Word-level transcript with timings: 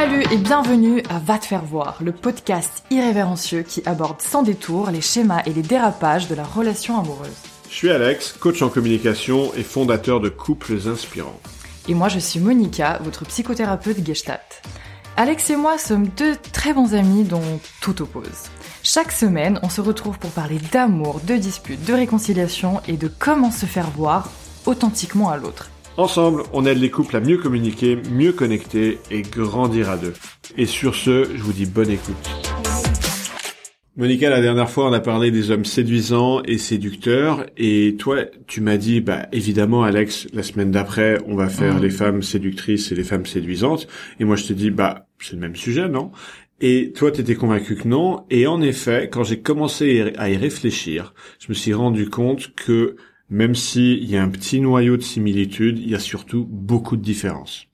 Salut 0.00 0.22
et 0.30 0.36
bienvenue 0.36 1.02
à 1.10 1.18
Va 1.18 1.38
te 1.38 1.46
faire 1.46 1.64
voir, 1.64 1.98
le 2.00 2.12
podcast 2.12 2.84
irrévérencieux 2.88 3.62
qui 3.62 3.82
aborde 3.84 4.20
sans 4.20 4.44
détour 4.44 4.90
les 4.92 5.00
schémas 5.00 5.42
et 5.44 5.52
les 5.52 5.62
dérapages 5.62 6.28
de 6.28 6.36
la 6.36 6.44
relation 6.44 7.00
amoureuse. 7.00 7.34
Je 7.68 7.74
suis 7.74 7.90
Alex, 7.90 8.30
coach 8.38 8.62
en 8.62 8.68
communication 8.68 9.52
et 9.56 9.64
fondateur 9.64 10.20
de 10.20 10.28
Couples 10.28 10.78
Inspirants. 10.86 11.40
Et 11.88 11.94
moi 11.94 12.06
je 12.06 12.20
suis 12.20 12.38
Monica, 12.38 13.00
votre 13.02 13.24
psychothérapeute 13.24 14.06
Gestalt. 14.06 14.62
Alex 15.16 15.50
et 15.50 15.56
moi 15.56 15.78
sommes 15.78 16.06
deux 16.16 16.36
très 16.52 16.72
bons 16.72 16.94
amis 16.94 17.24
dont 17.24 17.58
tout 17.80 18.00
oppose. 18.00 18.50
Chaque 18.84 19.10
semaine, 19.10 19.58
on 19.64 19.68
se 19.68 19.80
retrouve 19.80 20.20
pour 20.20 20.30
parler 20.30 20.60
d'amour, 20.70 21.20
de 21.24 21.34
disputes, 21.34 21.84
de 21.84 21.94
réconciliation 21.94 22.80
et 22.86 22.96
de 22.96 23.08
comment 23.08 23.50
se 23.50 23.66
faire 23.66 23.90
voir 23.90 24.30
authentiquement 24.64 25.28
à 25.28 25.36
l'autre. 25.36 25.70
Ensemble, 25.98 26.44
on 26.52 26.64
aide 26.64 26.78
les 26.78 26.90
couples 26.90 27.16
à 27.16 27.20
mieux 27.20 27.38
communiquer, 27.38 27.98
mieux 28.12 28.30
connecter 28.30 28.98
et 29.10 29.22
grandir 29.22 29.90
à 29.90 29.96
deux. 29.96 30.12
Et 30.56 30.64
sur 30.64 30.94
ce, 30.94 31.24
je 31.24 31.42
vous 31.42 31.52
dis 31.52 31.66
bonne 31.66 31.90
écoute. 31.90 32.14
Monica, 33.96 34.30
la 34.30 34.40
dernière 34.40 34.70
fois, 34.70 34.88
on 34.88 34.92
a 34.92 35.00
parlé 35.00 35.32
des 35.32 35.50
hommes 35.50 35.64
séduisants 35.64 36.40
et 36.44 36.56
séducteurs, 36.56 37.46
et 37.56 37.96
toi, 37.98 38.18
tu 38.46 38.60
m'as 38.60 38.76
dit, 38.76 39.00
bah 39.00 39.26
évidemment, 39.32 39.82
Alex, 39.82 40.28
la 40.32 40.44
semaine 40.44 40.70
d'après, 40.70 41.18
on 41.26 41.34
va 41.34 41.48
faire 41.48 41.80
les 41.80 41.90
femmes 41.90 42.22
séductrices 42.22 42.92
et 42.92 42.94
les 42.94 43.02
femmes 43.02 43.26
séduisantes, 43.26 43.88
et 44.20 44.24
moi 44.24 44.36
je 44.36 44.44
te 44.44 44.52
dis, 44.52 44.70
bah 44.70 45.08
c'est 45.18 45.32
le 45.32 45.40
même 45.40 45.56
sujet, 45.56 45.88
non? 45.88 46.12
Et 46.60 46.92
toi, 46.92 47.10
t'étais 47.10 47.34
convaincu 47.34 47.74
que 47.74 47.88
non, 47.88 48.24
et 48.30 48.46
en 48.46 48.60
effet, 48.62 49.08
quand 49.10 49.24
j'ai 49.24 49.40
commencé 49.40 50.12
à 50.16 50.30
y 50.30 50.36
réfléchir, 50.36 51.12
je 51.40 51.46
me 51.48 51.54
suis 51.54 51.74
rendu 51.74 52.08
compte 52.08 52.54
que 52.54 52.94
même 53.30 53.54
s'il 53.54 54.04
y 54.04 54.16
a 54.16 54.22
un 54.22 54.28
petit 54.28 54.60
noyau 54.60 54.96
de 54.96 55.02
similitude, 55.02 55.78
il 55.78 55.90
y 55.90 55.94
a 55.94 55.98
surtout 55.98 56.46
beaucoup 56.48 56.96
de 56.96 57.02
différences. 57.02 57.66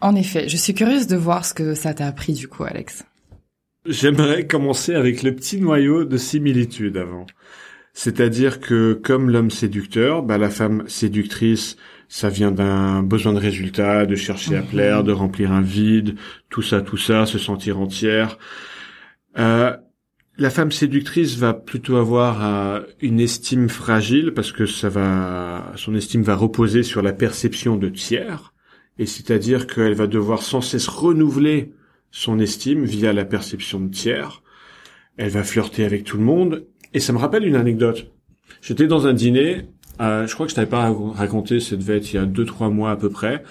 En 0.00 0.14
effet, 0.14 0.48
je 0.48 0.56
suis 0.56 0.74
curieuse 0.74 1.06
de 1.06 1.16
voir 1.16 1.44
ce 1.44 1.54
que 1.54 1.74
ça 1.74 1.94
t'a 1.94 2.06
appris 2.06 2.32
du 2.32 2.48
coup, 2.48 2.64
Alex. 2.64 3.04
J'aimerais 3.86 4.46
commencer 4.46 4.94
avec 4.94 5.22
le 5.22 5.34
petit 5.34 5.60
noyau 5.60 6.04
de 6.04 6.16
similitude 6.16 6.96
avant. 6.96 7.26
C'est-à-dire 7.92 8.60
que 8.60 8.92
comme 8.92 9.30
l'homme 9.30 9.50
séducteur, 9.50 10.22
bah, 10.22 10.38
la 10.38 10.50
femme 10.50 10.84
séductrice, 10.86 11.76
ça 12.08 12.28
vient 12.28 12.50
d'un 12.50 13.02
besoin 13.02 13.32
de 13.32 13.38
résultat, 13.38 14.06
de 14.06 14.16
chercher 14.16 14.56
à 14.56 14.62
plaire, 14.62 15.04
de 15.04 15.12
remplir 15.12 15.52
un 15.52 15.60
vide, 15.60 16.16
tout 16.48 16.62
ça, 16.62 16.82
tout 16.82 16.96
ça, 16.96 17.26
se 17.26 17.38
sentir 17.38 17.78
entière. 17.78 18.38
Euh, 19.38 19.76
la 20.40 20.48
femme 20.48 20.72
séductrice 20.72 21.36
va 21.36 21.52
plutôt 21.52 21.96
avoir 21.96 22.42
euh, 22.42 22.80
une 23.02 23.20
estime 23.20 23.68
fragile 23.68 24.32
parce 24.34 24.52
que 24.52 24.64
ça 24.64 24.88
va, 24.88 25.70
son 25.76 25.94
estime 25.94 26.22
va 26.22 26.34
reposer 26.34 26.82
sur 26.82 27.02
la 27.02 27.12
perception 27.12 27.76
de 27.76 27.90
tiers, 27.90 28.54
et 28.98 29.04
c'est-à-dire 29.04 29.66
qu'elle 29.66 29.92
va 29.92 30.06
devoir 30.06 30.42
sans 30.42 30.62
cesse 30.62 30.88
renouveler 30.88 31.74
son 32.10 32.38
estime 32.38 32.84
via 32.84 33.12
la 33.12 33.26
perception 33.26 33.80
de 33.80 33.90
tiers. 33.90 34.42
Elle 35.18 35.28
va 35.28 35.44
flirter 35.44 35.84
avec 35.84 36.04
tout 36.04 36.16
le 36.16 36.24
monde, 36.24 36.64
et 36.94 37.00
ça 37.00 37.12
me 37.12 37.18
rappelle 37.18 37.46
une 37.46 37.56
anecdote. 37.56 38.10
J'étais 38.62 38.86
dans 38.86 39.06
un 39.06 39.12
dîner, 39.12 39.66
euh, 40.00 40.26
je 40.26 40.32
crois 40.32 40.46
que 40.46 40.50
je 40.50 40.56
t'avais 40.56 40.70
pas 40.70 40.90
raconté, 41.12 41.60
ça 41.60 41.76
devait 41.76 41.98
être 41.98 42.14
il 42.14 42.16
y 42.16 42.18
a 42.18 42.24
deux 42.24 42.46
trois 42.46 42.70
mois 42.70 42.92
à 42.92 42.96
peu 42.96 43.10
près, 43.10 43.44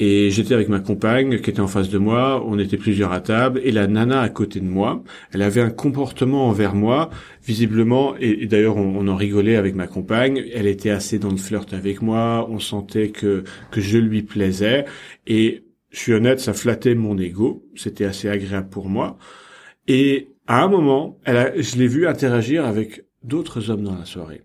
et 0.00 0.30
j'étais 0.30 0.54
avec 0.54 0.70
ma 0.70 0.80
compagne 0.80 1.40
qui 1.40 1.50
était 1.50 1.60
en 1.60 1.66
face 1.68 1.90
de 1.90 1.98
moi, 1.98 2.42
on 2.46 2.58
était 2.58 2.78
plusieurs 2.78 3.12
à 3.12 3.20
table, 3.20 3.60
et 3.62 3.70
la 3.70 3.86
nana 3.86 4.22
à 4.22 4.30
côté 4.30 4.58
de 4.58 4.64
moi, 4.64 5.04
elle 5.32 5.42
avait 5.42 5.60
un 5.60 5.68
comportement 5.68 6.48
envers 6.48 6.74
moi, 6.74 7.10
visiblement, 7.44 8.16
et, 8.18 8.46
d'ailleurs 8.46 8.78
on, 8.78 9.06
en 9.06 9.16
rigolait 9.16 9.56
avec 9.56 9.74
ma 9.74 9.86
compagne, 9.86 10.42
elle 10.54 10.66
était 10.66 10.88
assez 10.88 11.18
dans 11.18 11.30
le 11.30 11.36
flirt 11.36 11.74
avec 11.74 12.00
moi, 12.00 12.48
on 12.50 12.58
sentait 12.58 13.10
que, 13.10 13.44
que 13.70 13.82
je 13.82 13.98
lui 13.98 14.22
plaisais, 14.22 14.86
et 15.26 15.64
je 15.90 15.98
suis 15.98 16.14
honnête, 16.14 16.40
ça 16.40 16.54
flattait 16.54 16.94
mon 16.94 17.18
ego, 17.18 17.68
c'était 17.76 18.06
assez 18.06 18.30
agréable 18.30 18.70
pour 18.70 18.88
moi, 18.88 19.18
et 19.86 20.28
à 20.46 20.64
un 20.64 20.68
moment, 20.68 21.18
elle 21.24 21.62
je 21.62 21.76
l'ai 21.76 21.88
vu 21.88 22.06
interagir 22.06 22.64
avec 22.64 23.04
d'autres 23.22 23.68
hommes 23.68 23.84
dans 23.84 23.98
la 23.98 24.06
soirée. 24.06 24.42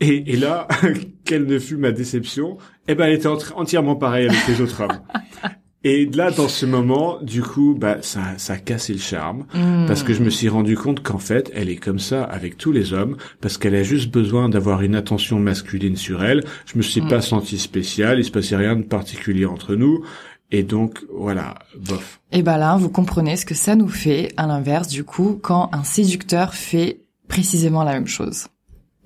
Et 0.00 0.36
là, 0.36 0.66
quelle 1.26 1.44
ne 1.44 1.58
fut 1.58 1.76
ma 1.76 1.92
déception? 1.92 2.56
Eh 2.90 2.96
ben, 2.96 3.06
elle 3.06 3.14
était 3.14 3.28
entièrement 3.28 3.94
pareille 3.94 4.26
avec 4.26 4.48
les 4.48 4.60
autres 4.60 4.80
hommes. 4.82 4.98
Et 5.84 6.06
là, 6.06 6.30
dans 6.32 6.48
ce 6.48 6.66
moment, 6.66 7.18
du 7.22 7.40
coup, 7.40 7.74
bah, 7.78 7.98
ça, 8.02 8.20
ça 8.36 8.54
a 8.54 8.56
cassé 8.58 8.92
le 8.92 8.98
charme, 8.98 9.46
Hmm. 9.54 9.86
parce 9.86 10.02
que 10.02 10.12
je 10.12 10.22
me 10.22 10.28
suis 10.28 10.48
rendu 10.48 10.76
compte 10.76 11.02
qu'en 11.02 11.18
fait, 11.18 11.50
elle 11.54 11.70
est 11.70 11.76
comme 11.76 12.00
ça 12.00 12.24
avec 12.24 12.58
tous 12.58 12.72
les 12.72 12.92
hommes, 12.92 13.16
parce 13.40 13.56
qu'elle 13.58 13.76
a 13.76 13.84
juste 13.84 14.10
besoin 14.10 14.48
d'avoir 14.48 14.82
une 14.82 14.94
attention 14.96 15.38
masculine 15.38 15.96
sur 15.96 16.22
elle. 16.24 16.44
Je 16.66 16.76
me 16.76 16.82
suis 16.82 17.00
pas 17.00 17.22
senti 17.22 17.58
spécial, 17.58 18.18
il 18.18 18.24
se 18.24 18.30
passait 18.32 18.56
rien 18.56 18.74
de 18.76 18.82
particulier 18.82 19.46
entre 19.46 19.74
nous, 19.76 20.04
et 20.50 20.64
donc, 20.64 20.98
voilà, 21.14 21.54
bof. 21.78 22.20
Et 22.32 22.42
ben 22.42 22.58
là, 22.58 22.76
vous 22.76 22.90
comprenez 22.90 23.36
ce 23.36 23.46
que 23.46 23.54
ça 23.54 23.76
nous 23.76 23.88
fait, 23.88 24.32
à 24.36 24.46
l'inverse, 24.48 24.88
du 24.88 25.04
coup, 25.04 25.38
quand 25.40 25.70
un 25.72 25.84
séducteur 25.84 26.54
fait 26.54 27.02
précisément 27.28 27.84
la 27.84 27.92
même 27.92 28.08
chose. 28.08 28.48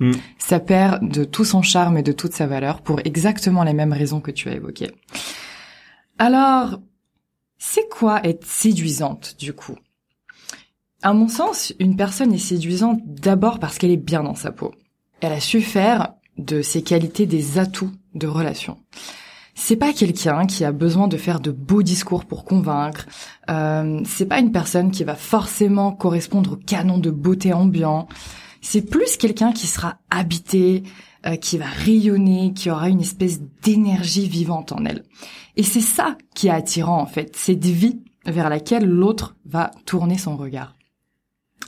Hmm. 0.00 0.12
Ça 0.38 0.60
perd 0.60 1.08
de 1.08 1.24
tout 1.24 1.44
son 1.44 1.62
charme 1.62 1.98
et 1.98 2.02
de 2.02 2.12
toute 2.12 2.32
sa 2.32 2.46
valeur 2.46 2.82
pour 2.82 3.00
exactement 3.04 3.62
les 3.62 3.74
mêmes 3.74 3.92
raisons 3.92 4.20
que 4.20 4.30
tu 4.30 4.48
as 4.48 4.54
évoquées. 4.54 4.90
Alors, 6.18 6.80
c'est 7.58 7.88
quoi 7.88 8.24
être 8.24 8.44
séduisante, 8.46 9.36
du 9.38 9.52
coup? 9.52 9.76
À 11.02 11.12
mon 11.12 11.28
sens, 11.28 11.72
une 11.78 11.96
personne 11.96 12.32
est 12.32 12.38
séduisante 12.38 13.00
d'abord 13.04 13.58
parce 13.58 13.78
qu'elle 13.78 13.90
est 13.90 13.96
bien 13.96 14.22
dans 14.22 14.34
sa 14.34 14.52
peau. 14.52 14.74
Elle 15.20 15.32
a 15.32 15.40
su 15.40 15.60
faire 15.60 16.14
de 16.38 16.62
ses 16.62 16.82
qualités 16.82 17.26
des 17.26 17.58
atouts 17.58 17.92
de 18.14 18.26
relation. 18.26 18.78
C'est 19.54 19.76
pas 19.76 19.92
quelqu'un 19.92 20.46
qui 20.46 20.64
a 20.64 20.72
besoin 20.72 21.06
de 21.06 21.16
faire 21.16 21.40
de 21.40 21.52
beaux 21.52 21.82
discours 21.82 22.24
pour 22.24 22.44
convaincre. 22.44 23.06
Euh, 23.48 24.00
c'est 24.04 24.26
pas 24.26 24.40
une 24.40 24.50
personne 24.50 24.90
qui 24.90 25.04
va 25.04 25.14
forcément 25.14 25.92
correspondre 25.92 26.52
au 26.52 26.56
canon 26.56 26.98
de 26.98 27.10
beauté 27.10 27.52
ambiant. 27.52 28.08
C'est 28.64 28.80
plus 28.80 29.18
quelqu'un 29.18 29.52
qui 29.52 29.66
sera 29.66 29.98
habité, 30.08 30.84
euh, 31.26 31.36
qui 31.36 31.58
va 31.58 31.66
rayonner, 31.66 32.54
qui 32.54 32.70
aura 32.70 32.88
une 32.88 33.02
espèce 33.02 33.42
d'énergie 33.62 34.26
vivante 34.26 34.72
en 34.72 34.86
elle. 34.86 35.04
Et 35.56 35.62
c'est 35.62 35.82
ça 35.82 36.16
qui 36.34 36.46
est 36.46 36.50
attirant 36.50 36.98
en 36.98 37.06
fait, 37.06 37.36
cette 37.36 37.66
vie 37.66 38.00
vers 38.24 38.48
laquelle 38.48 38.86
l'autre 38.86 39.36
va 39.44 39.70
tourner 39.84 40.16
son 40.16 40.38
regard. 40.38 40.74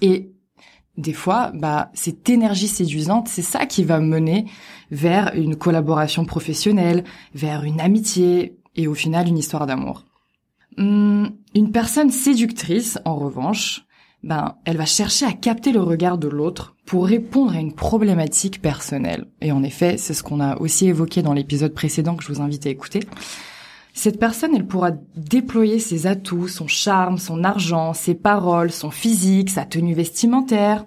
Et 0.00 0.32
des 0.96 1.12
fois, 1.12 1.52
bah, 1.52 1.90
cette 1.92 2.30
énergie 2.30 2.66
séduisante, 2.66 3.28
c'est 3.28 3.42
ça 3.42 3.66
qui 3.66 3.84
va 3.84 4.00
mener 4.00 4.46
vers 4.90 5.34
une 5.34 5.56
collaboration 5.56 6.24
professionnelle, 6.24 7.04
vers 7.34 7.64
une 7.64 7.82
amitié 7.82 8.56
et 8.74 8.88
au 8.88 8.94
final 8.94 9.28
une 9.28 9.38
histoire 9.38 9.66
d'amour. 9.66 10.06
Hum, 10.78 11.30
une 11.54 11.72
personne 11.72 12.10
séductrice, 12.10 12.98
en 13.04 13.16
revanche, 13.16 13.85
ben, 14.26 14.56
elle 14.64 14.76
va 14.76 14.86
chercher 14.86 15.24
à 15.24 15.32
capter 15.32 15.70
le 15.70 15.80
regard 15.80 16.18
de 16.18 16.26
l'autre 16.26 16.74
pour 16.84 17.06
répondre 17.06 17.54
à 17.54 17.60
une 17.60 17.72
problématique 17.72 18.60
personnelle. 18.60 19.26
Et 19.40 19.52
en 19.52 19.62
effet, 19.62 19.98
c'est 19.98 20.14
ce 20.14 20.24
qu'on 20.24 20.40
a 20.40 20.56
aussi 20.56 20.88
évoqué 20.88 21.22
dans 21.22 21.32
l'épisode 21.32 21.72
précédent 21.72 22.16
que 22.16 22.24
je 22.24 22.32
vous 22.32 22.40
invite 22.40 22.66
à 22.66 22.70
écouter. 22.70 23.00
Cette 23.94 24.18
personne, 24.18 24.56
elle 24.56 24.66
pourra 24.66 24.90
déployer 25.14 25.78
ses 25.78 26.08
atouts, 26.08 26.48
son 26.48 26.66
charme, 26.66 27.18
son 27.18 27.44
argent, 27.44 27.94
ses 27.94 28.16
paroles, 28.16 28.72
son 28.72 28.90
physique, 28.90 29.48
sa 29.48 29.64
tenue 29.64 29.94
vestimentaire, 29.94 30.84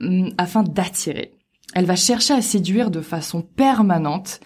hum, 0.00 0.30
afin 0.36 0.64
d'attirer. 0.64 1.32
Elle 1.74 1.86
va 1.86 1.94
chercher 1.94 2.34
à 2.34 2.42
séduire 2.42 2.90
de 2.90 3.00
façon 3.00 3.42
permanente, 3.42 4.40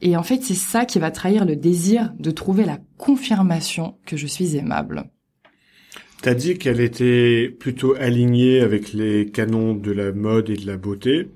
et 0.00 0.16
en 0.16 0.24
fait, 0.24 0.42
c'est 0.42 0.54
ça 0.54 0.84
qui 0.84 0.98
va 0.98 1.12
trahir 1.12 1.44
le 1.44 1.54
désir 1.54 2.12
de 2.18 2.32
trouver 2.32 2.64
la 2.64 2.78
confirmation 2.98 3.96
que 4.04 4.16
je 4.16 4.26
suis 4.26 4.56
aimable. 4.56 5.08
T'as 6.24 6.32
dit 6.34 6.56
qu'elle 6.56 6.80
était 6.80 7.50
plutôt 7.50 7.94
alignée 8.00 8.60
avec 8.60 8.94
les 8.94 9.26
canons 9.26 9.74
de 9.74 9.92
la 9.92 10.10
mode 10.10 10.48
et 10.48 10.56
de 10.56 10.66
la 10.66 10.78
beauté. 10.78 11.28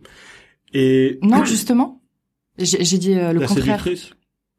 Et 0.72 1.18
Non, 1.22 1.44
justement, 1.44 2.00
j'ai 2.58 2.96
dit 2.98 3.12
euh, 3.12 3.34
le 3.34 3.40
la 3.40 3.46
contraire. 3.46 3.82
séductrice 3.84 4.12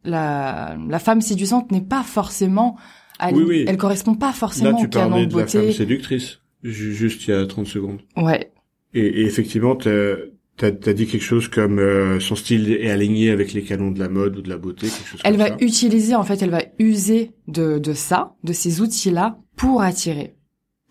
La, 0.03 0.77
la 0.87 0.99
femme 0.99 1.21
séduisante 1.21 1.71
n'est 1.71 1.81
pas 1.81 2.03
forcément, 2.03 2.77
ali- 3.17 3.37
Oui, 3.37 3.43
oui. 3.47 3.65
elle 3.67 3.77
correspond 3.77 4.13
pas 4.13 4.31
forcément 4.31 4.69
Là, 4.71 4.77
tu 4.79 4.85
au 4.85 4.89
canon 4.89 5.09
parlais 5.09 5.25
de 5.25 5.33
de 5.33 5.39
la 5.39 5.47
femme 5.47 5.71
séductrice, 5.71 6.41
ju- 6.63 6.93
juste 6.93 7.27
il 7.27 7.31
y 7.31 7.33
a 7.33 7.47
30 7.47 7.65
secondes. 7.65 8.01
Ouais, 8.15 8.51
Et, 8.93 9.01
et 9.01 9.21
effectivement, 9.25 9.75
t'as 9.75 10.15
as, 10.61 10.93
dit 10.93 11.07
quelque 11.07 11.23
chose 11.23 11.47
comme 11.47 11.79
euh, 11.79 12.19
son 12.19 12.35
style 12.35 12.71
est 12.71 12.91
aligné 12.91 13.31
avec 13.31 13.53
les 13.53 13.63
canons 13.63 13.91
de 13.91 13.99
la 13.99 14.09
mode 14.09 14.37
ou 14.37 14.41
de 14.43 14.49
la 14.49 14.57
beauté, 14.57 14.87
quelque 14.89 15.07
chose 15.07 15.21
elle 15.23 15.37
comme 15.37 15.41
va 15.41 15.47
ça. 15.49 15.57
utiliser 15.61 16.13
en 16.15 16.23
fait, 16.23 16.41
elle 16.43 16.49
va 16.51 16.61
user 16.79 17.31
de 17.47 17.79
de 17.79 17.93
ça, 17.93 18.35
de 18.43 18.53
ces 18.53 18.79
outils-là 18.81 19.39
pour 19.59 19.81
attirer. 19.81 20.33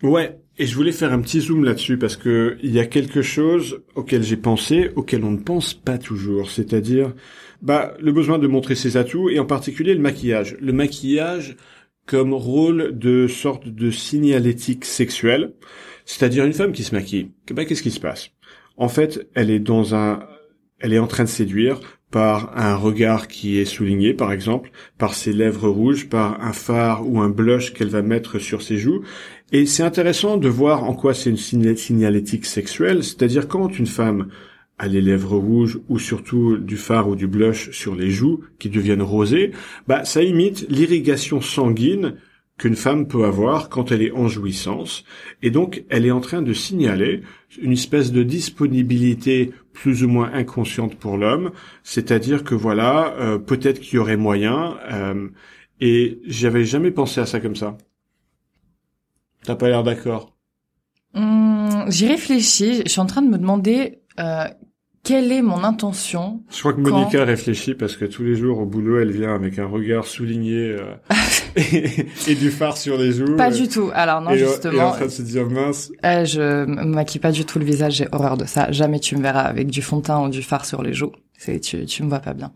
Ouais, 0.03 0.39
et 0.57 0.65
je 0.65 0.75
voulais 0.75 0.93
faire 0.93 1.11
un 1.11 1.19
petit 1.19 1.41
zoom 1.41 1.65
là-dessus 1.65 1.97
parce 1.97 2.15
que 2.15 2.57
il 2.63 2.71
y 2.71 2.79
a 2.79 2.85
quelque 2.85 3.21
chose 3.21 3.81
auquel 3.95 4.23
j'ai 4.23 4.37
pensé, 4.37 4.91
auquel 4.95 5.25
on 5.25 5.31
ne 5.31 5.39
pense 5.39 5.73
pas 5.73 5.97
toujours, 5.97 6.49
c'est-à-dire 6.51 7.13
bah 7.61 7.95
le 7.99 8.13
besoin 8.13 8.39
de 8.39 8.47
montrer 8.47 8.75
ses 8.75 8.95
atouts 8.95 9.29
et 9.29 9.39
en 9.39 9.45
particulier 9.45 9.93
le 9.93 9.99
maquillage. 9.99 10.55
Le 10.61 10.71
maquillage 10.71 11.57
comme 12.05 12.33
rôle 12.33 12.97
de 12.97 13.27
sorte 13.27 13.67
de 13.67 13.91
signalétique 13.91 14.85
sexuelle, 14.85 15.53
c'est-à-dire 16.05 16.45
une 16.45 16.53
femme 16.53 16.71
qui 16.71 16.83
se 16.83 16.95
maquille. 16.95 17.31
Bah, 17.51 17.65
qu'est-ce 17.65 17.83
qui 17.83 17.91
se 17.91 17.99
passe? 17.99 18.29
En 18.77 18.87
fait, 18.87 19.27
elle 19.33 19.49
est 19.49 19.59
dans 19.59 19.95
un 19.95 20.23
elle 20.79 20.93
est 20.93 20.99
en 20.99 21.07
train 21.07 21.25
de 21.25 21.29
séduire 21.29 21.81
par 22.11 22.57
un 22.57 22.75
regard 22.75 23.27
qui 23.27 23.59
est 23.59 23.65
souligné, 23.65 24.13
par 24.13 24.31
exemple, 24.31 24.71
par 24.97 25.13
ses 25.13 25.31
lèvres 25.31 25.69
rouges, 25.69 26.09
par 26.09 26.41
un 26.41 26.53
phare 26.53 27.07
ou 27.07 27.21
un 27.21 27.29
blush 27.29 27.73
qu'elle 27.73 27.89
va 27.89 28.01
mettre 28.01 28.39
sur 28.39 28.61
ses 28.61 28.77
joues. 28.77 29.03
Et 29.51 29.65
c'est 29.65 29.83
intéressant 29.83 30.37
de 30.37 30.49
voir 30.49 30.83
en 30.83 30.93
quoi 30.93 31.13
c'est 31.13 31.29
une 31.29 31.37
signalétique 31.37 32.45
sexuelle, 32.45 33.03
c'est-à-dire 33.03 33.47
quand 33.47 33.77
une 33.77 33.87
femme 33.87 34.27
a 34.79 34.87
les 34.87 35.01
lèvres 35.01 35.37
rouges 35.37 35.79
ou 35.89 35.99
surtout 35.99 36.57
du 36.57 36.77
phare 36.77 37.09
ou 37.09 37.15
du 37.15 37.27
blush 37.27 37.69
sur 37.71 37.95
les 37.95 38.09
joues 38.09 38.41
qui 38.59 38.69
deviennent 38.69 39.01
rosées, 39.01 39.51
bah 39.87 40.05
ça 40.05 40.23
imite 40.23 40.65
l'irrigation 40.69 41.41
sanguine 41.41 42.15
qu'une 42.57 42.75
femme 42.75 43.07
peut 43.07 43.25
avoir 43.25 43.69
quand 43.69 43.91
elle 43.91 44.01
est 44.01 44.11
en 44.11 44.27
jouissance. 44.27 45.03
Et 45.41 45.49
donc, 45.49 45.83
elle 45.89 46.05
est 46.05 46.11
en 46.11 46.19
train 46.19 46.41
de 46.41 46.53
signaler 46.53 47.21
une 47.61 47.71
espèce 47.71 48.11
de 48.11 48.21
disponibilité 48.21 49.51
plus 49.79 50.03
ou 50.03 50.09
moins 50.09 50.29
inconsciente 50.33 50.95
pour 50.95 51.15
l'homme. 51.15 51.51
C'est-à-dire 51.83 52.43
que 52.43 52.53
voilà, 52.53 53.13
euh, 53.17 53.37
peut-être 53.39 53.79
qu'il 53.79 53.95
y 53.95 53.97
aurait 53.97 54.17
moyen. 54.17 54.77
Euh, 54.91 55.29
et 55.79 56.19
j'avais 56.25 56.65
jamais 56.65 56.91
pensé 56.91 57.21
à 57.21 57.25
ça 57.25 57.39
comme 57.39 57.55
ça. 57.55 57.77
T'as 59.43 59.55
pas 59.55 59.69
l'air 59.69 59.83
d'accord? 59.83 60.35
Hum, 61.13 61.85
J'y 61.87 62.07
réfléchis. 62.07 62.83
Je 62.85 62.89
suis 62.89 62.99
en 62.99 63.05
train 63.05 63.21
de 63.21 63.29
me 63.29 63.37
demander 63.37 64.01
euh, 64.19 64.49
quelle 65.09 65.31
est 65.31 65.41
mon 65.41 65.63
intention 65.63 66.39
Je 66.51 66.59
crois 66.59 66.71
que 66.71 66.81
Monica 66.81 67.25
réfléchit 67.25 67.73
parce 67.73 67.97
que 67.97 68.05
tous 68.05 68.21
les 68.21 68.35
jours 68.35 68.59
au 68.59 68.65
boulot, 68.67 68.99
elle 68.99 69.09
vient 69.09 69.33
avec 69.33 69.57
un 69.57 69.65
regard 69.65 70.05
souligné 70.05 70.77
euh, 70.77 70.83
et, 72.27 72.35
du 72.35 72.51
phare 72.51 72.77
sur 72.77 72.95
les 72.95 73.11
joues. 73.11 73.35
Pas 73.35 73.49
du 73.49 73.67
tout. 73.67 73.89
Alors 73.95 74.21
non, 74.21 74.35
justement. 74.35 74.73
Et 74.73 74.81
en 74.81 74.91
train 74.91 75.05
de 75.05 75.09
se 75.09 75.23
dire 75.23 75.49
mince. 75.49 75.91
Euh, 76.05 76.25
je 76.25 76.65
maquille 76.65 77.19
pas 77.19 77.31
du 77.31 77.43
tout 77.43 77.57
le 77.57 77.65
visage. 77.65 77.93
J'ai 77.93 78.07
horreur 78.11 78.37
de 78.37 78.45
ça. 78.45 78.71
Jamais 78.71 78.99
tu 78.99 79.15
me 79.15 79.23
verras 79.23 79.41
avec 79.41 79.71
du 79.71 79.81
fond 79.81 79.97
de 79.97 80.03
teint 80.03 80.21
ou 80.23 80.29
du 80.29 80.43
phare 80.43 80.65
sur 80.65 80.83
les 80.83 80.93
joues. 80.93 81.13
C'est 81.39 81.59
tu 81.59 81.83
tu 81.87 82.03
me 82.03 82.09
vois 82.09 82.19
pas 82.19 82.35
bien. 82.35 82.51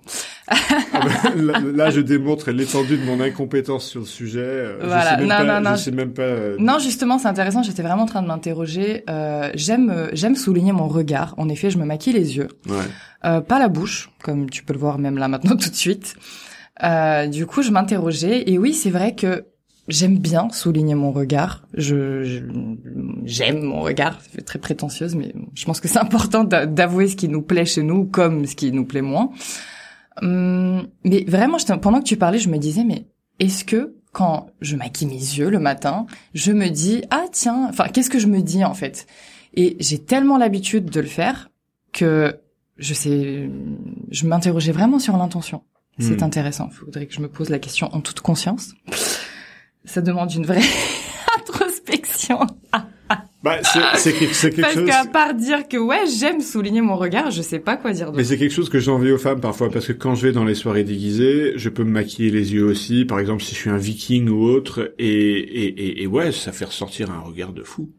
là, 1.76 1.90
je 1.90 2.02
démontre 2.02 2.52
l'étendue 2.52 2.98
de 2.98 3.06
mon 3.06 3.20
incompétence 3.20 3.86
sur 3.88 4.02
le 4.02 4.06
sujet. 4.06 4.40
Euh, 4.42 4.78
voilà. 4.84 5.16
Je 5.16 5.22
sais 5.22 5.22
non, 5.22 5.28
pas, 5.28 5.44
non, 5.44 5.70
non, 5.70 5.76
je 5.76 5.82
sais 5.82 5.92
même 5.92 6.14
pas. 6.14 6.24
Euh, 6.24 6.56
non, 6.60 6.80
justement, 6.80 7.18
c'est 7.18 7.28
intéressant. 7.28 7.64
J'étais 7.64 7.84
vraiment 7.84 8.04
en 8.04 8.08
train 8.08 8.22
de 8.22 8.28
m'interroger. 8.28 9.04
Euh, 9.10 9.50
j'aime 9.56 10.10
j'aime 10.14 10.36
souligner 10.36 10.72
mon 10.72 10.88
regard. 10.88 11.34
En 11.38 11.50
effet, 11.50 11.70
je 11.70 11.78
me 11.78 11.86
maquille 11.86 12.14
les 12.14 12.38
yeux, 12.38 12.48
ouais. 12.68 12.76
euh, 13.26 13.42
pas 13.42 13.60
la 13.60 13.68
bouche, 13.68 14.10
comme 14.24 14.50
tu 14.50 14.64
peux 14.64 14.74
le 14.74 14.80
voir 14.80 14.98
même 15.00 15.18
là 15.18 15.28
maintenant 15.28 15.56
tout 15.58 15.70
de 15.70 15.76
suite. 15.76 16.16
Euh, 16.84 17.28
du 17.28 17.46
coup, 17.46 17.62
je 17.62 17.72
m'interrogeais 17.72 18.50
et 18.50 18.58
oui, 18.58 18.74
c'est 18.74 18.90
vrai 18.90 19.16
que 19.16 19.46
j'aime 19.88 20.18
bien 20.18 20.50
souligner 20.50 20.96
mon 20.96 21.12
regard. 21.12 21.64
Je 21.74 22.42
j'aime 23.26 23.62
mon 23.62 23.82
regard. 23.82 24.20
C'est 24.34 24.44
très 24.44 24.60
prétentieuse, 24.60 25.16
mais 25.16 25.34
je 25.54 25.66
pense 25.66 25.80
que 25.80 25.88
c'est 25.88 26.00
important 26.00 26.44
d'avouer 26.44 27.08
ce 27.08 27.16
qui 27.16 27.28
nous 27.28 27.42
plaît 27.42 27.66
chez 27.66 27.84
nous 27.84 28.06
comme 28.06 28.46
ce 28.46 28.56
qui 28.56 28.72
nous 28.72 28.86
plaît 28.86 29.02
moins. 29.02 29.32
Hum, 30.21 30.88
mais 31.04 31.25
vraiment, 31.27 31.57
pendant 31.81 32.00
que 32.00 32.06
tu 32.06 32.18
parlais, 32.18 32.39
je 32.39 32.50
me 32.50 32.57
disais, 32.57 32.83
mais 32.83 33.06
est-ce 33.39 33.65
que 33.65 33.95
quand 34.12 34.48
je 34.62 34.75
maquille 34.75 35.07
mes 35.07 35.15
yeux 35.15 35.50
le 35.50 35.60
matin, 35.60 36.06
je 36.33 36.51
me 36.51 36.69
dis 36.69 37.04
ah 37.10 37.25
tiens, 37.31 37.68
enfin 37.68 37.88
qu'est-ce 37.89 38.10
que 38.10 38.19
je 38.19 38.27
me 38.27 38.42
dis 38.42 38.63
en 38.63 38.75
fait? 38.75 39.07
Et 39.56 39.75
j'ai 39.80 40.00
tellement 40.00 40.38
l'habitude 40.38 40.86
de 40.86 41.00
le 41.01 41.07
faire 41.07 41.50
que 41.92 42.39
je 42.77 42.94
sais, 42.94 43.50
je 44.12 44.27
m'interrogeais 44.27 44.71
vraiment 44.71 45.00
sur 45.00 45.18
l'intention. 45.18 45.63
C'est 46.00 46.21
hmm. 46.21 46.25
intéressant. 46.25 46.69
Il 46.71 46.75
faudrait 46.75 47.06
que 47.06 47.13
je 47.13 47.21
me 47.21 47.27
pose 47.27 47.50
la 47.50 47.60
question 47.60 47.94
en 47.94 48.01
toute 48.01 48.21
conscience. 48.21 48.74
Ça 49.86 50.01
demande 50.01 50.33
une 50.33 50.45
vraie 50.45 50.62
introspection. 51.39 52.39
Bah, 53.44 53.60
c'est 53.95 54.13
quelque, 54.13 54.42
quelque 54.42 54.62
Parce 54.62 54.74
chose. 54.74 54.86
qu'à 54.86 55.06
part 55.06 55.34
dire 55.34 55.68
que 55.68 55.78
ouais, 55.78 56.06
j'aime 56.18 56.40
souligner 56.40 56.81
mon 56.81 56.95
regard, 56.95 57.30
je 57.30 57.42
sais 57.42 57.60
pas 57.60 57.75
quoi 57.75 57.92
dire 57.92 58.06
d'autre. 58.07 58.18
Mais 58.18 58.24
c'est 58.24 58.38
quelque 58.38 58.54
chose 58.54 58.69
que 58.69 58.80
j'envie 58.80 59.12
aux 59.12 59.18
femmes 59.18 59.42
parfois, 59.42 59.69
parce 59.69 59.88
que 59.88 59.94
quand 59.94 60.16
je 60.16 60.28
vais 60.28 60.31
dans 60.31 60.45
les 60.45 60.56
soirées 60.56 60.84
déguisées, 60.84 61.54
je 61.56 61.69
peux 61.69 61.84
me 61.84 61.92
maquiller 61.92 62.31
les 62.31 62.54
yeux 62.54 62.63
aussi, 62.63 63.06
par 63.06 63.19
exemple 63.19 63.44
si 63.44 63.54
je 63.54 63.60
suis 63.60 63.69
un 63.69 63.78
viking 63.78 64.30
ou 64.30 64.44
autre, 64.45 64.94
et, 64.98 65.07
et, 65.07 65.66
et, 65.66 66.04
et 66.04 66.07
ouais, 66.07 66.31
ça 66.31 66.51
fait 66.51 66.66
ressortir 66.66 67.12
un 67.12 67.19
regard 67.19 67.54
de 67.54 67.63
fou. 67.63 67.90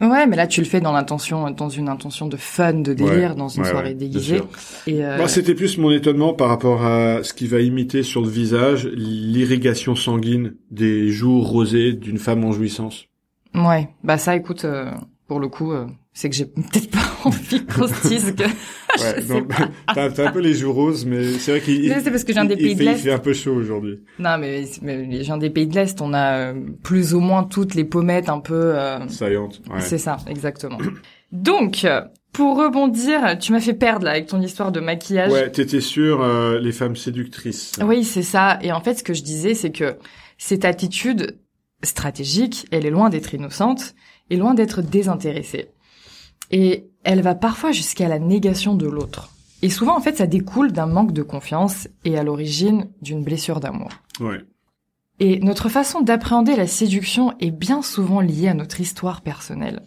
Ouais, 0.00 0.26
mais 0.26 0.34
là 0.34 0.48
tu 0.48 0.60
le 0.60 0.66
fais 0.66 0.80
dans 0.80 0.92
l'intention, 0.92 1.50
dans 1.52 1.68
une 1.68 1.88
intention 1.88 2.26
de 2.26 2.36
fun, 2.36 2.74
de 2.74 2.92
délire, 2.94 3.36
dans 3.36 3.48
une 3.48 3.64
soirée 3.64 3.94
déguisée. 3.94 4.42
Et 4.88 5.04
euh... 5.04 5.26
c'était 5.28 5.54
plus 5.54 5.78
mon 5.78 5.92
étonnement 5.92 6.34
par 6.34 6.48
rapport 6.48 6.84
à 6.84 7.22
ce 7.22 7.32
qui 7.32 7.46
va 7.46 7.60
imiter 7.60 8.02
sur 8.02 8.20
le 8.20 8.28
visage 8.28 8.88
l'irrigation 8.92 9.94
sanguine 9.94 10.56
des 10.72 11.10
joues 11.10 11.40
rosées 11.40 11.92
d'une 11.92 12.18
femme 12.18 12.44
en 12.44 12.50
jouissance. 12.50 13.06
Ouais, 13.54 13.88
bah 14.02 14.18
ça, 14.18 14.34
écoute, 14.36 14.64
euh, 14.64 14.90
pour 15.28 15.40
le 15.40 15.48
coup, 15.48 15.72
euh, 15.72 15.86
c'est 16.12 16.30
que 16.30 16.36
j'ai 16.36 16.44
peut-être 16.46 16.90
pas 16.90 16.98
envie 17.24 17.64
qu'on 17.64 17.86
se 17.86 18.08
dise 18.08 18.34
que. 18.34 18.44
ouais, 19.02 19.22
donc 19.24 19.52
t'as 19.94 20.28
un 20.28 20.32
peu 20.32 20.40
les 20.40 20.54
joues 20.54 20.72
roses, 20.72 21.04
mais 21.04 21.24
c'est 21.32 21.52
vrai 21.52 21.60
qu'il. 21.60 21.92
C'est 22.02 22.10
parce 22.10 22.24
que 22.24 22.32
j'ai 22.32 22.38
un 22.38 22.44
des 22.44 22.56
pays 22.56 22.74
de 22.74 22.82
l'Est. 22.82 22.92
Il 22.92 22.98
fait 22.98 23.12
un 23.12 23.18
peu 23.18 23.32
chaud 23.32 23.54
aujourd'hui. 23.54 24.00
Non, 24.18 24.38
mais, 24.38 24.64
mais 24.82 25.22
j'ai 25.22 25.32
un 25.32 25.38
des 25.38 25.50
pays 25.50 25.66
de 25.66 25.74
l'Est. 25.74 26.00
On 26.00 26.12
a 26.12 26.52
euh, 26.52 26.54
plus 26.82 27.14
ou 27.14 27.20
moins 27.20 27.44
toutes 27.44 27.74
les 27.74 27.84
pommettes 27.84 28.28
un 28.28 28.40
peu. 28.40 28.74
Euh... 28.76 29.06
Saillantes. 29.08 29.60
Ouais. 29.70 29.80
C'est 29.80 29.98
ça, 29.98 30.16
exactement. 30.28 30.78
donc. 31.32 31.86
Pour 32.32 32.56
rebondir, 32.56 33.38
tu 33.38 33.52
m'as 33.52 33.60
fait 33.60 33.74
perdre 33.74 34.06
là 34.06 34.10
avec 34.10 34.26
ton 34.26 34.42
histoire 34.42 34.72
de 34.72 34.80
maquillage. 34.80 35.30
Ouais, 35.30 35.52
t'étais 35.52 35.80
sur 35.80 36.20
euh, 36.20 36.58
les 36.58 36.72
femmes 36.72 36.96
séductrices. 36.96 37.74
Oui, 37.80 38.02
c'est 38.02 38.24
ça. 38.24 38.58
Et 38.60 38.72
en 38.72 38.80
fait, 38.80 38.94
ce 38.94 39.04
que 39.04 39.14
je 39.14 39.22
disais, 39.22 39.54
c'est 39.54 39.70
que 39.70 39.94
cette 40.36 40.64
attitude 40.64 41.38
stratégique, 41.84 42.66
elle 42.70 42.86
est 42.86 42.90
loin 42.90 43.10
d'être 43.10 43.34
innocente 43.34 43.94
et 44.30 44.36
loin 44.36 44.54
d'être 44.54 44.82
désintéressée. 44.82 45.68
Et 46.50 46.90
elle 47.04 47.22
va 47.22 47.34
parfois 47.34 47.72
jusqu'à 47.72 48.08
la 48.08 48.18
négation 48.18 48.74
de 48.74 48.86
l'autre. 48.86 49.30
Et 49.62 49.70
souvent, 49.70 49.96
en 49.96 50.00
fait, 50.00 50.16
ça 50.16 50.26
découle 50.26 50.72
d'un 50.72 50.86
manque 50.86 51.12
de 51.12 51.22
confiance 51.22 51.88
et 52.04 52.18
à 52.18 52.22
l'origine 52.22 52.90
d'une 53.00 53.24
blessure 53.24 53.60
d'amour. 53.60 53.90
Ouais. 54.20 54.40
Et 55.20 55.38
notre 55.40 55.68
façon 55.68 56.00
d'appréhender 56.00 56.56
la 56.56 56.66
séduction 56.66 57.32
est 57.38 57.50
bien 57.50 57.82
souvent 57.82 58.20
liée 58.20 58.48
à 58.48 58.54
notre 58.54 58.80
histoire 58.80 59.22
personnelle. 59.22 59.82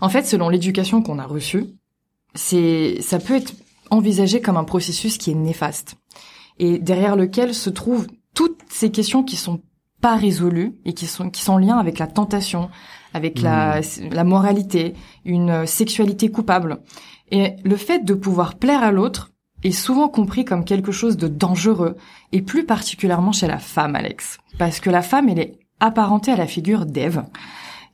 En 0.00 0.08
fait, 0.08 0.24
selon 0.24 0.48
l'éducation 0.48 1.02
qu'on 1.02 1.18
a 1.18 1.26
reçue, 1.26 1.66
c'est, 2.34 3.02
ça 3.02 3.18
peut 3.18 3.34
être 3.34 3.52
envisagé 3.90 4.40
comme 4.40 4.56
un 4.56 4.64
processus 4.64 5.18
qui 5.18 5.30
est 5.30 5.34
néfaste 5.34 5.96
et 6.58 6.78
derrière 6.78 7.16
lequel 7.16 7.54
se 7.54 7.70
trouvent 7.70 8.06
toutes 8.34 8.60
ces 8.68 8.90
questions 8.90 9.22
qui 9.22 9.36
sont 9.36 9.60
pas 10.02 10.16
résolues 10.16 10.74
et 10.84 10.92
qui 10.92 11.06
sont 11.06 11.30
qui 11.30 11.42
sont 11.42 11.54
en 11.54 11.58
lien 11.58 11.78
avec 11.78 11.98
la 11.98 12.06
tentation, 12.06 12.68
avec 13.14 13.40
la, 13.40 13.80
mmh. 13.80 14.08
la 14.12 14.24
moralité, 14.24 14.94
une 15.24 15.66
sexualité 15.66 16.30
coupable. 16.30 16.80
Et 17.30 17.54
le 17.64 17.76
fait 17.76 18.04
de 18.04 18.12
pouvoir 18.12 18.56
plaire 18.56 18.82
à 18.82 18.92
l'autre 18.92 19.30
est 19.64 19.70
souvent 19.70 20.08
compris 20.08 20.44
comme 20.44 20.64
quelque 20.64 20.92
chose 20.92 21.16
de 21.16 21.28
dangereux, 21.28 21.96
et 22.32 22.42
plus 22.42 22.66
particulièrement 22.66 23.32
chez 23.32 23.46
la 23.46 23.58
femme, 23.58 23.94
Alex. 23.94 24.38
Parce 24.58 24.80
que 24.80 24.90
la 24.90 25.02
femme, 25.02 25.28
elle 25.28 25.38
est 25.38 25.58
apparentée 25.80 26.32
à 26.32 26.36
la 26.36 26.46
figure 26.46 26.84
d'Ève. 26.84 27.24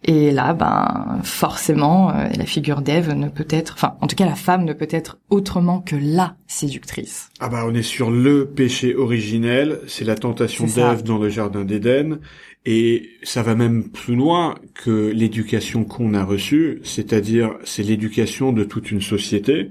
Et 0.05 0.31
là, 0.31 0.55
ben, 0.55 1.21
forcément, 1.25 2.11
euh, 2.11 2.29
la 2.37 2.45
figure 2.45 2.83
d'Ève 2.83 3.13
ne 3.13 3.29
peut 3.29 3.47
être, 3.51 3.75
enfin, 3.75 3.97
en 4.01 4.07
tout 4.07 4.15
cas, 4.15 4.27
la 4.27 4.37
femme 4.37 4.65
ne 4.65 4.73
peut 4.73 4.89
être 4.91 5.19
autrement 5.29 5.81
que 5.81 5.97
la 5.97 6.37
séductrice. 6.47 7.31
Ah 7.41 7.49
bah, 7.49 7.65
on 7.67 7.75
est 7.75 7.83
sur 7.83 8.11
le 8.11 8.47
péché 8.47 8.95
originel, 8.95 9.81
c'est 9.89 10.05
la 10.05 10.15
tentation 10.15 10.67
d'Ève 10.67 11.03
dans 11.03 11.19
le 11.19 11.29
jardin 11.29 11.65
d'Éden, 11.65 12.21
et 12.65 13.11
ça 13.23 13.43
va 13.43 13.55
même 13.55 13.91
plus 13.91 14.15
loin 14.15 14.55
que 14.75 15.11
l'éducation 15.11 15.85
qu'on 15.85 16.15
a 16.15 16.25
reçue, 16.25 16.81
c'est-à-dire 16.85 17.55
c'est 17.65 17.83
l'éducation 17.83 18.53
de 18.53 18.63
toute 18.63 18.91
une 18.93 19.03
société. 19.03 19.71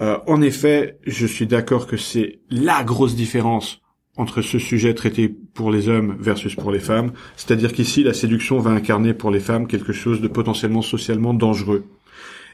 Euh, 0.00 0.18
en 0.26 0.40
effet, 0.40 0.98
je 1.06 1.26
suis 1.26 1.46
d'accord 1.46 1.86
que 1.86 1.98
c'est 1.98 2.38
la 2.50 2.82
grosse 2.82 3.14
différence 3.14 3.82
entre 4.20 4.42
ce 4.42 4.58
sujet 4.58 4.94
traité 4.94 5.28
pour 5.28 5.70
les 5.70 5.88
hommes 5.88 6.16
versus 6.18 6.54
pour 6.54 6.70
les 6.70 6.78
femmes, 6.78 7.12
c'est-à-dire 7.36 7.72
qu'ici 7.72 8.02
la 8.02 8.12
séduction 8.12 8.58
va 8.58 8.70
incarner 8.70 9.14
pour 9.14 9.30
les 9.30 9.40
femmes 9.40 9.66
quelque 9.66 9.92
chose 9.92 10.20
de 10.20 10.28
potentiellement 10.28 10.82
socialement 10.82 11.32
dangereux. 11.32 11.84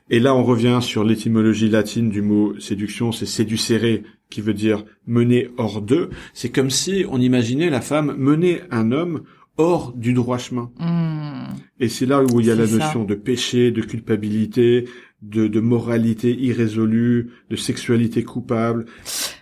Et 0.08 0.20
là, 0.20 0.37
on 0.37 0.44
revient 0.44 0.78
sur 0.80 1.02
l'étymologie 1.02 1.68
latine 1.68 2.11
du 2.11 2.23
mot 2.23 2.58
séduction, 2.61 3.11
c'est 3.11 3.26
séducere, 3.26 4.02
qui 4.30 4.40
veut 4.40 4.54
dire 4.54 4.85
mener 5.06 5.50
hors 5.56 5.82
d'eux. 5.82 6.11
C'est 6.32 6.50
comme 6.50 6.70
si 6.70 7.04
on 7.11 7.20
imaginait 7.20 7.70
la 7.70 7.80
femme 7.80 8.14
mener 8.16 8.61
un 8.70 8.92
homme 8.92 9.23
hors 9.56 9.92
du 9.92 10.12
droit 10.12 10.38
chemin. 10.38 10.70
Mmh. 10.78 11.54
Et 11.80 11.88
c'est 11.88 12.06
là 12.06 12.23
où 12.23 12.40
il 12.40 12.46
y 12.46 12.50
a 12.50 12.54
la 12.54 12.66
notion 12.66 13.04
de 13.04 13.14
péché, 13.14 13.70
de 13.70 13.82
culpabilité, 13.82 14.85
de, 15.23 15.49
de, 15.49 15.61
moralité 15.61 16.35
irrésolue, 16.35 17.32
de 17.50 17.56
sexualité 17.56 18.23
coupable. 18.23 18.87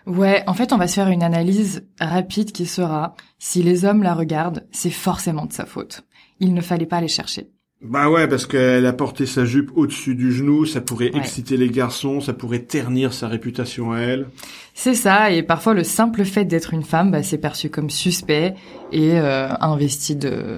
Ouais, 0.07 0.43
en 0.47 0.55
fait, 0.55 0.73
on 0.73 0.79
va 0.79 0.87
se 0.87 0.95
faire 0.95 1.09
une 1.09 1.23
analyse 1.23 1.87
rapide 2.01 2.53
qui 2.53 2.67
sera, 2.67 3.15
si 3.39 3.63
les 3.63 3.85
hommes 3.85 4.03
la 4.03 4.15
regardent, 4.15 4.67
c'est 4.71 4.91
forcément 4.91 5.47
de 5.47 5.53
sa 5.53 5.67
faute. 5.67 6.05
Il 6.41 6.55
ne 6.55 6.61
fallait 6.61 6.87
pas 6.87 7.01
les 7.01 7.09
chercher. 7.09 7.51
Bah 7.85 8.09
ouais, 8.09 8.27
parce 8.27 8.47
qu'elle 8.47 8.87
a 8.87 8.95
porté 8.95 9.27
sa 9.27 9.45
jupe 9.45 9.71
au-dessus 9.75 10.15
du 10.15 10.33
genou, 10.33 10.65
ça 10.65 10.81
pourrait 10.81 11.11
exciter 11.15 11.59
les 11.59 11.69
garçons, 11.69 12.23
ça 12.23 12.33
pourrait 12.33 12.61
ternir 12.61 13.13
sa 13.13 13.29
réputation 13.29 13.93
à 13.93 13.99
elle. 13.99 14.27
C'est 14.73 14.95
ça, 14.95 15.31
et 15.31 15.43
parfois 15.43 15.75
le 15.75 15.85
simple 15.85 16.25
fait 16.25 16.47
d'être 16.47 16.73
une 16.73 16.83
femme, 16.83 17.11
bah, 17.11 17.23
c'est 17.23 17.37
perçu 17.37 17.69
comme 17.69 17.91
suspect 17.91 18.55
et 18.91 19.19
euh, 19.19 19.49
investi 19.61 20.17
de 20.17 20.57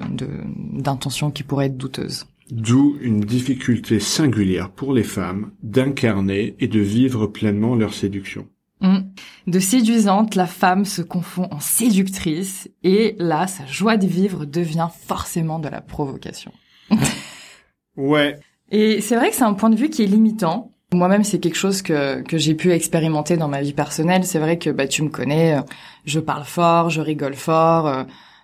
d'intentions 0.71 1.29
qui 1.29 1.43
pourraient 1.43 1.65
être 1.65 1.75
douteuses. 1.75 2.27
D'où 2.49 2.97
une 3.01 3.19
difficulté 3.19 3.99
singulière 3.99 4.71
pour 4.71 4.93
les 4.93 5.03
femmes 5.03 5.51
d'incarner 5.63 6.55
et 6.59 6.67
de 6.67 6.79
vivre 6.79 7.27
pleinement 7.27 7.75
leur 7.75 7.93
séduction. 7.93 8.47
Mm. 8.81 8.99
De 9.47 9.59
séduisante, 9.59 10.35
la 10.35 10.47
femme 10.47 10.85
se 10.85 11.01
confond 11.01 11.47
en 11.51 11.59
séductrice 11.59 12.69
et 12.83 13.15
là, 13.17 13.47
sa 13.47 13.65
joie 13.65 13.97
de 13.97 14.07
vivre 14.07 14.45
devient 14.45 14.89
forcément 15.07 15.59
de 15.59 15.67
la 15.67 15.81
provocation. 15.81 16.51
ouais. 17.97 18.39
Et 18.69 19.01
c'est 19.01 19.15
vrai 19.15 19.29
que 19.29 19.35
c'est 19.35 19.43
un 19.43 19.53
point 19.53 19.69
de 19.69 19.75
vue 19.75 19.89
qui 19.89 20.03
est 20.03 20.07
limitant. 20.07 20.73
Moi-même, 20.93 21.23
c'est 21.23 21.39
quelque 21.39 21.57
chose 21.57 21.81
que, 21.81 22.21
que 22.21 22.37
j'ai 22.37 22.55
pu 22.55 22.71
expérimenter 22.71 23.35
dans 23.35 23.49
ma 23.49 23.61
vie 23.61 23.73
personnelle. 23.73 24.23
C'est 24.23 24.39
vrai 24.39 24.57
que 24.57 24.69
bah, 24.69 24.87
tu 24.87 25.03
me 25.03 25.09
connais, 25.09 25.59
je 26.05 26.19
parle 26.19 26.45
fort, 26.45 26.89
je 26.89 27.01
rigole 27.01 27.35
fort, 27.35 27.87
euh, 27.87 28.03
euh, 28.03 28.03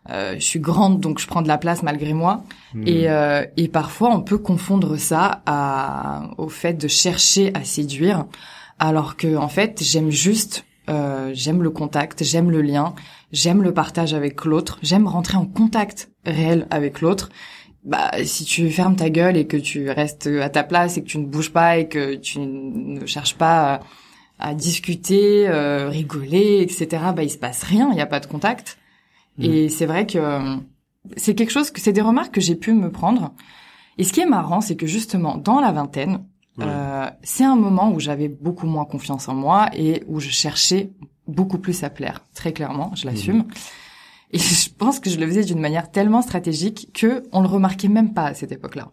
je 0.09 0.39
suis 0.39 0.59
grande 0.59 0.99
donc 0.99 1.19
je 1.19 1.27
prends 1.27 1.41
de 1.41 1.47
la 1.47 1.57
place 1.57 1.83
malgré 1.83 2.13
moi. 2.13 2.43
Hmm. 2.73 2.87
Et, 2.87 3.09
euh, 3.09 3.45
et 3.57 3.67
parfois, 3.67 4.13
on 4.13 4.21
peut 4.21 4.37
confondre 4.37 4.97
ça 4.97 5.41
à, 5.45 6.31
au 6.37 6.49
fait 6.49 6.73
de 6.73 6.87
chercher 6.87 7.51
à 7.53 7.63
séduire, 7.63 8.25
alors 8.79 9.15
que 9.15 9.35
en 9.35 9.47
fait, 9.47 9.81
j'aime 9.81 10.09
juste, 10.09 10.65
euh, 10.89 11.31
j'aime 11.33 11.63
le 11.63 11.69
contact, 11.69 12.23
j'aime 12.23 12.51
le 12.51 12.61
lien, 12.61 12.93
j'aime 13.31 13.63
le 13.63 13.73
partage 13.73 14.13
avec 14.13 14.45
l'autre, 14.45 14.79
j'aime 14.81 15.07
rentrer 15.07 15.37
en 15.37 15.45
contact 15.45 16.09
réel 16.25 16.67
avec 16.69 17.01
l'autre 17.01 17.29
bah 17.85 18.11
si 18.23 18.45
tu 18.45 18.69
fermes 18.69 18.95
ta 18.95 19.09
gueule 19.09 19.35
et 19.35 19.45
que 19.45 19.57
tu 19.57 19.89
restes 19.89 20.27
à 20.27 20.49
ta 20.49 20.63
place 20.63 20.97
et 20.97 21.03
que 21.03 21.07
tu 21.07 21.17
ne 21.17 21.25
bouges 21.25 21.51
pas 21.51 21.77
et 21.77 21.89
que 21.89 22.15
tu 22.15 22.39
ne 22.39 23.05
cherches 23.05 23.35
pas 23.35 23.73
à, 23.73 23.79
à 24.39 24.53
discuter, 24.53 25.47
euh, 25.47 25.89
rigoler, 25.89 26.61
etc. 26.61 27.03
Bah 27.15 27.23
il 27.23 27.29
se 27.29 27.37
passe 27.37 27.63
rien, 27.63 27.89
il 27.91 27.95
n'y 27.95 28.01
a 28.01 28.05
pas 28.05 28.19
de 28.19 28.25
contact. 28.25 28.77
Mm. 29.37 29.43
Et 29.43 29.69
c'est 29.69 29.85
vrai 29.85 30.05
que 30.05 30.17
euh, 30.17 30.55
c'est 31.17 31.35
quelque 31.35 31.51
chose 31.51 31.71
que 31.71 31.81
c'est 31.81 31.93
des 31.93 32.01
remarques 32.01 32.33
que 32.33 32.41
j'ai 32.41 32.55
pu 32.55 32.73
me 32.73 32.91
prendre. 32.91 33.33
Et 33.97 34.03
ce 34.03 34.13
qui 34.13 34.21
est 34.21 34.25
marrant, 34.25 34.61
c'est 34.61 34.75
que 34.75 34.87
justement 34.87 35.37
dans 35.37 35.59
la 35.59 35.71
vingtaine, 35.71 36.23
Ouais. 36.57 36.65
euh, 36.67 37.09
c'est 37.23 37.43
un 37.43 37.55
moment 37.55 37.91
où 37.91 37.99
j'avais 37.99 38.27
beaucoup 38.27 38.67
moins 38.67 38.85
confiance 38.85 39.27
en 39.27 39.33
moi 39.33 39.69
et 39.75 40.03
où 40.07 40.19
je 40.19 40.29
cherchais 40.29 40.91
beaucoup 41.27 41.57
plus 41.57 41.83
à 41.83 41.89
plaire. 41.89 42.23
Très 42.35 42.53
clairement, 42.53 42.91
je 42.93 43.07
l'assume. 43.07 43.45
Et 44.29 44.37
je 44.37 44.69
pense 44.69 44.99
que 44.99 45.09
je 45.09 45.19
le 45.19 45.25
faisais 45.25 45.43
d'une 45.43 45.59
manière 45.59 45.89
tellement 45.89 46.21
stratégique 46.21 46.89
que 46.93 47.23
on 47.31 47.41
le 47.41 47.47
remarquait 47.47 47.87
même 47.87 48.13
pas 48.13 48.25
à 48.25 48.33
cette 48.35 48.51
époque-là. 48.51 48.91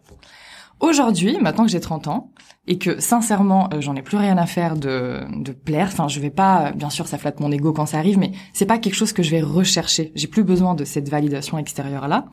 Aujourd'hui, 0.81 1.37
maintenant 1.39 1.65
que 1.65 1.71
j'ai 1.71 1.79
30 1.79 2.07
ans 2.07 2.31
et 2.67 2.77
que 2.77 2.99
sincèrement, 2.99 3.69
euh, 3.73 3.81
j'en 3.81 3.95
ai 3.95 4.01
plus 4.01 4.17
rien 4.17 4.37
à 4.37 4.45
faire 4.45 4.75
de 4.75 5.21
de 5.31 5.51
plaire, 5.51 5.89
enfin, 5.91 6.07
je 6.07 6.19
vais 6.19 6.31
pas 6.31 6.71
bien 6.71 6.89
sûr 6.89 7.07
ça 7.07 7.17
flatte 7.17 7.39
mon 7.39 7.51
ego 7.51 7.71
quand 7.71 7.85
ça 7.85 7.97
arrive 7.97 8.17
mais 8.17 8.31
c'est 8.53 8.65
pas 8.65 8.79
quelque 8.79 8.95
chose 8.95 9.13
que 9.13 9.23
je 9.23 9.31
vais 9.31 9.41
rechercher. 9.41 10.11
J'ai 10.15 10.27
plus 10.27 10.43
besoin 10.43 10.73
de 10.73 10.83
cette 10.83 11.07
validation 11.09 11.57
extérieure 11.57 12.07
là. 12.07 12.25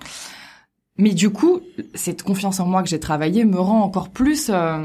Mais 0.97 1.13
du 1.15 1.31
coup, 1.31 1.61
cette 1.95 2.25
confiance 2.25 2.59
en 2.59 2.67
moi 2.67 2.83
que 2.83 2.89
j'ai 2.89 2.99
travaillée 2.99 3.45
me 3.45 3.61
rend 3.61 3.83
encore 3.83 4.09
plus 4.09 4.51
euh, 4.51 4.85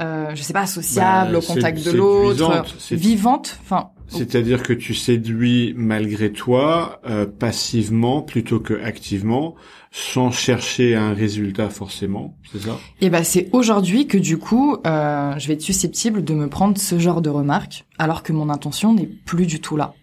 euh, 0.00 0.30
je 0.34 0.42
sais 0.42 0.52
pas 0.52 0.66
sociable 0.66 1.32
Bah, 1.32 1.38
au 1.38 1.42
contact 1.42 1.84
de 1.84 1.90
l'autre, 1.90 2.76
vivante, 2.92 3.58
enfin 3.62 3.90
C'est-à-dire 4.08 4.62
que 4.62 4.72
tu 4.72 4.94
séduis 4.94 5.74
malgré 5.76 6.32
toi, 6.32 7.00
euh, 7.06 7.26
passivement 7.26 8.22
plutôt 8.22 8.58
que 8.60 8.74
activement, 8.82 9.54
sans 9.90 10.30
chercher 10.30 10.94
un 10.96 11.12
résultat 11.14 11.68
forcément, 11.70 12.36
c'est 12.52 12.60
ça? 12.62 12.78
Et 13.00 13.10
ben 13.10 13.22
c'est 13.24 13.48
aujourd'hui 13.52 14.06
que 14.06 14.18
du 14.18 14.38
coup, 14.38 14.76
euh, 14.86 15.38
je 15.38 15.46
vais 15.48 15.54
être 15.54 15.62
susceptible 15.62 16.24
de 16.24 16.34
me 16.34 16.48
prendre 16.48 16.78
ce 16.78 16.98
genre 16.98 17.20
de 17.22 17.30
remarques, 17.30 17.84
alors 17.98 18.22
que 18.22 18.32
mon 18.32 18.48
intention 18.50 18.92
n'est 18.94 19.06
plus 19.06 19.46
du 19.46 19.60
tout 19.60 19.76
là. 19.76 19.94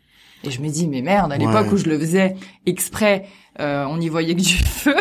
Et 0.43 0.51
je 0.51 0.61
me 0.61 0.69
dis 0.69 0.87
mais 0.87 1.01
merde, 1.01 1.31
à 1.31 1.37
l'époque 1.37 1.67
Ouais. 1.67 1.73
où 1.73 1.77
je 1.77 1.85
le 1.89 1.97
faisais 1.99 2.35
exprès, 2.67 3.25
euh, 3.59 3.85
on 3.89 3.97
n'y 3.97 4.09
voyait 4.09 4.35
que 4.35 4.41
du 4.41 4.53
feu. 4.65 4.95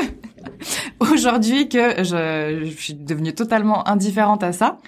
aujourd'hui 1.00 1.68
que 1.68 2.02
je, 2.04 2.64
je 2.64 2.70
suis 2.76 2.94
devenue 2.94 3.34
totalement 3.34 3.86
indifférente 3.88 4.42
à 4.42 4.52
ça, 4.52 4.78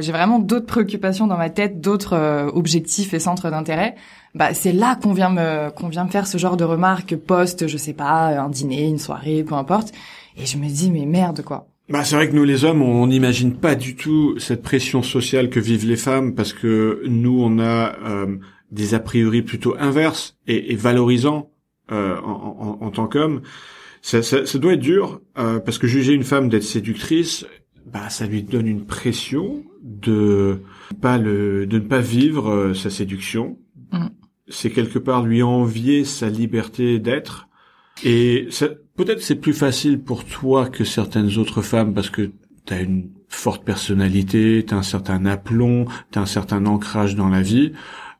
j'ai 0.00 0.12
vraiment 0.12 0.38
d'autres 0.38 0.66
préoccupations 0.66 1.26
dans 1.26 1.36
ma 1.36 1.50
tête, 1.50 1.80
d'autres 1.80 2.14
euh, 2.14 2.46
objectifs 2.52 3.12
et 3.14 3.18
centres 3.18 3.50
d'intérêt. 3.50 3.96
Bah 4.34 4.54
c'est 4.54 4.72
là 4.72 4.96
qu'on 5.02 5.12
vient 5.12 5.30
me 5.30 5.70
qu'on 5.70 5.88
vient 5.88 6.04
me 6.04 6.10
faire 6.10 6.26
ce 6.28 6.38
genre 6.38 6.56
de 6.56 6.64
remarques 6.64 7.16
post, 7.16 7.66
je 7.66 7.76
sais 7.76 7.92
pas, 7.94 8.28
un 8.40 8.48
dîner, 8.48 8.86
une 8.86 8.98
soirée, 8.98 9.42
peu 9.42 9.54
importe. 9.54 9.92
Et 10.36 10.46
je 10.46 10.56
me 10.56 10.68
dis 10.68 10.90
mais 10.92 11.06
merde 11.06 11.42
quoi. 11.42 11.66
Bah, 11.88 12.04
c'est 12.04 12.14
vrai 12.14 12.28
que 12.28 12.36
nous 12.36 12.44
les 12.44 12.64
hommes, 12.64 12.82
on 12.82 13.08
n'imagine 13.08 13.52
pas 13.52 13.74
du 13.74 13.96
tout 13.96 14.38
cette 14.38 14.62
pression 14.62 15.02
sociale 15.02 15.50
que 15.50 15.58
vivent 15.58 15.88
les 15.88 15.96
femmes 15.96 16.36
parce 16.36 16.52
que 16.52 17.02
nous, 17.08 17.42
on 17.42 17.58
a 17.58 17.96
euh, 18.06 18.36
des 18.70 18.94
a 18.94 19.00
priori 19.00 19.42
plutôt 19.42 19.74
inverses 19.76 20.36
et, 20.46 20.72
et 20.72 20.76
valorisants 20.76 21.50
euh, 21.90 22.16
en, 22.20 22.78
en- 22.80 22.86
en 22.86 22.90
tant 22.92 23.08
qu'homme. 23.08 23.42
Ça, 24.02 24.22
ça, 24.22 24.46
ça 24.46 24.58
doit 24.60 24.74
être 24.74 24.80
dur 24.80 25.20
euh, 25.36 25.58
parce 25.58 25.78
que 25.78 25.88
juger 25.88 26.12
une 26.12 26.22
femme 26.22 26.48
d'être 26.48 26.62
séductrice, 26.62 27.44
bah, 27.92 28.08
ça 28.08 28.24
lui 28.26 28.44
donne 28.44 28.68
une 28.68 28.84
pression 28.86 29.64
de 29.82 30.62
pas 31.00 31.18
le, 31.18 31.66
de 31.66 31.78
ne 31.78 31.84
pas 31.84 32.00
vivre 32.00 32.50
euh, 32.50 32.74
sa 32.74 32.90
séduction. 32.90 33.58
Mm. 33.92 34.06
C'est 34.48 34.70
quelque 34.70 34.98
part 34.98 35.24
lui 35.24 35.42
envier 35.42 36.04
sa 36.04 36.28
liberté 36.28 36.98
d'être. 36.98 37.48
Et 38.02 38.48
peut-être 38.96 39.22
c'est 39.22 39.36
plus 39.36 39.52
facile 39.52 40.02
pour 40.02 40.24
toi 40.24 40.68
que 40.68 40.84
certaines 40.84 41.38
autres 41.38 41.62
femmes 41.62 41.94
parce 41.94 42.10
que 42.10 42.32
t'as 42.64 42.82
une 42.82 43.10
forte 43.28 43.64
personnalité, 43.64 44.64
t'as 44.66 44.76
un 44.76 44.82
certain 44.82 45.24
aplomb, 45.26 45.86
t'as 46.10 46.20
un 46.20 46.26
certain 46.26 46.66
ancrage 46.66 47.14
dans 47.14 47.28
la 47.28 47.42
vie. 47.42 47.72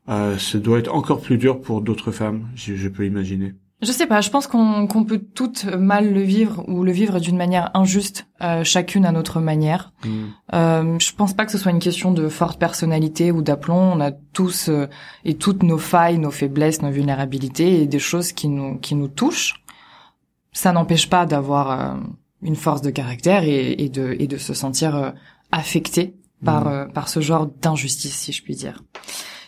Euh, 0.09 0.39
ça 0.39 0.59
doit 0.59 0.79
être 0.79 0.95
encore 0.95 1.21
plus 1.21 1.39
dur 1.39 1.61
pour 1.61 1.83
d'autres 1.83 2.11
femmes, 2.11 2.49
je, 2.55 2.75
je 2.75 2.89
peux 2.89 3.07
imaginer. 3.07 3.55
Je 3.83 3.93
sais 3.93 4.07
pas, 4.07 4.21
je 4.21 4.29
pense 4.29 4.47
qu'on 4.47 4.87
qu'on 4.87 5.05
peut 5.05 5.19
toutes 5.35 5.65
mal 5.65 6.13
le 6.13 6.21
vivre 6.21 6.65
ou 6.69 6.83
le 6.83 6.93
vivre 6.93 7.19
d'une 7.19 7.37
manière 7.39 7.71
injuste, 7.75 8.27
euh, 8.43 8.63
chacune 8.63 9.07
à 9.07 9.13
notre 9.13 9.41
manière. 9.41 9.93
Euh, 10.53 10.99
je 10.99 11.13
pense 11.15 11.33
pas 11.33 11.47
que 11.47 11.53
ce 11.53 11.57
soit 11.59 11.71
une 11.73 11.79
question 11.79 12.13
de 12.13 12.29
forte 12.29 12.59
personnalité 12.59 13.33
ou 13.33 13.41
d'aplomb. 13.41 13.93
On 13.95 14.01
a 14.01 14.11
tous 14.11 14.69
euh, 14.69 14.87
et 15.25 15.35
toutes 15.35 15.63
nos 15.63 15.79
failles, 15.79 16.19
nos 16.19 16.31
faiblesses, 16.31 16.83
nos 16.83 16.91
vulnérabilités 16.91 17.81
et 17.83 17.87
des 17.87 17.99
choses 17.99 18.33
qui 18.33 18.49
nous 18.49 18.79
qui 18.79 18.95
nous 18.95 19.09
touchent. 19.09 19.65
Ça 20.53 20.73
n'empêche 20.73 21.09
pas 21.09 21.25
d'avoir 21.25 21.71
euh, 21.71 21.95
une 22.43 22.57
force 22.57 22.83
de 22.83 22.91
caractère 22.91 23.45
et, 23.45 23.73
et 23.79 23.89
de 23.89 24.15
et 24.19 24.27
de 24.27 24.37
se 24.37 24.53
sentir 24.53 24.95
euh, 24.95 25.11
affecté 25.53 26.17
par 26.45 26.67
Mhm. 26.67 26.73
euh, 26.73 26.87
par 26.87 27.09
ce 27.09 27.21
genre 27.21 27.47
d'injustice, 27.47 28.15
si 28.17 28.33
je 28.33 28.43
puis 28.43 28.57
dire. 28.57 28.83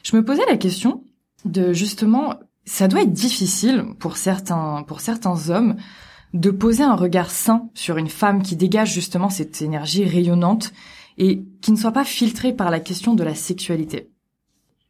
Je 0.03 0.17
me 0.17 0.25
posais 0.25 0.45
la 0.49 0.57
question 0.57 1.05
de 1.45 1.73
justement, 1.73 2.35
ça 2.65 2.89
doit 2.89 3.03
être 3.03 3.13
difficile 3.13 3.85
pour 3.99 4.17
certains 4.17 4.85
pour 4.87 5.01
certains 5.01 5.51
hommes 5.51 5.77
de 6.33 6.51
poser 6.51 6.83
un 6.83 6.95
regard 6.95 7.31
sain 7.31 7.69
sur 7.75 7.99
une 7.99 8.09
femme 8.09 8.43
qui 8.43 8.57
dégage 8.57 8.93
justement 8.93 9.31
cette 9.31 9.61
énergie 9.61 10.05
rayonnante 10.05 10.73
et 11.19 11.45
qui 11.61 11.73
ne 11.73 11.77
soit 11.77 11.93
pas 11.93 12.05
filtrée 12.05 12.53
par 12.53 12.71
la 12.71 12.81
question 12.81 13.15
de 13.15 13.23
la 13.23 13.35
sexualité. 13.35 14.09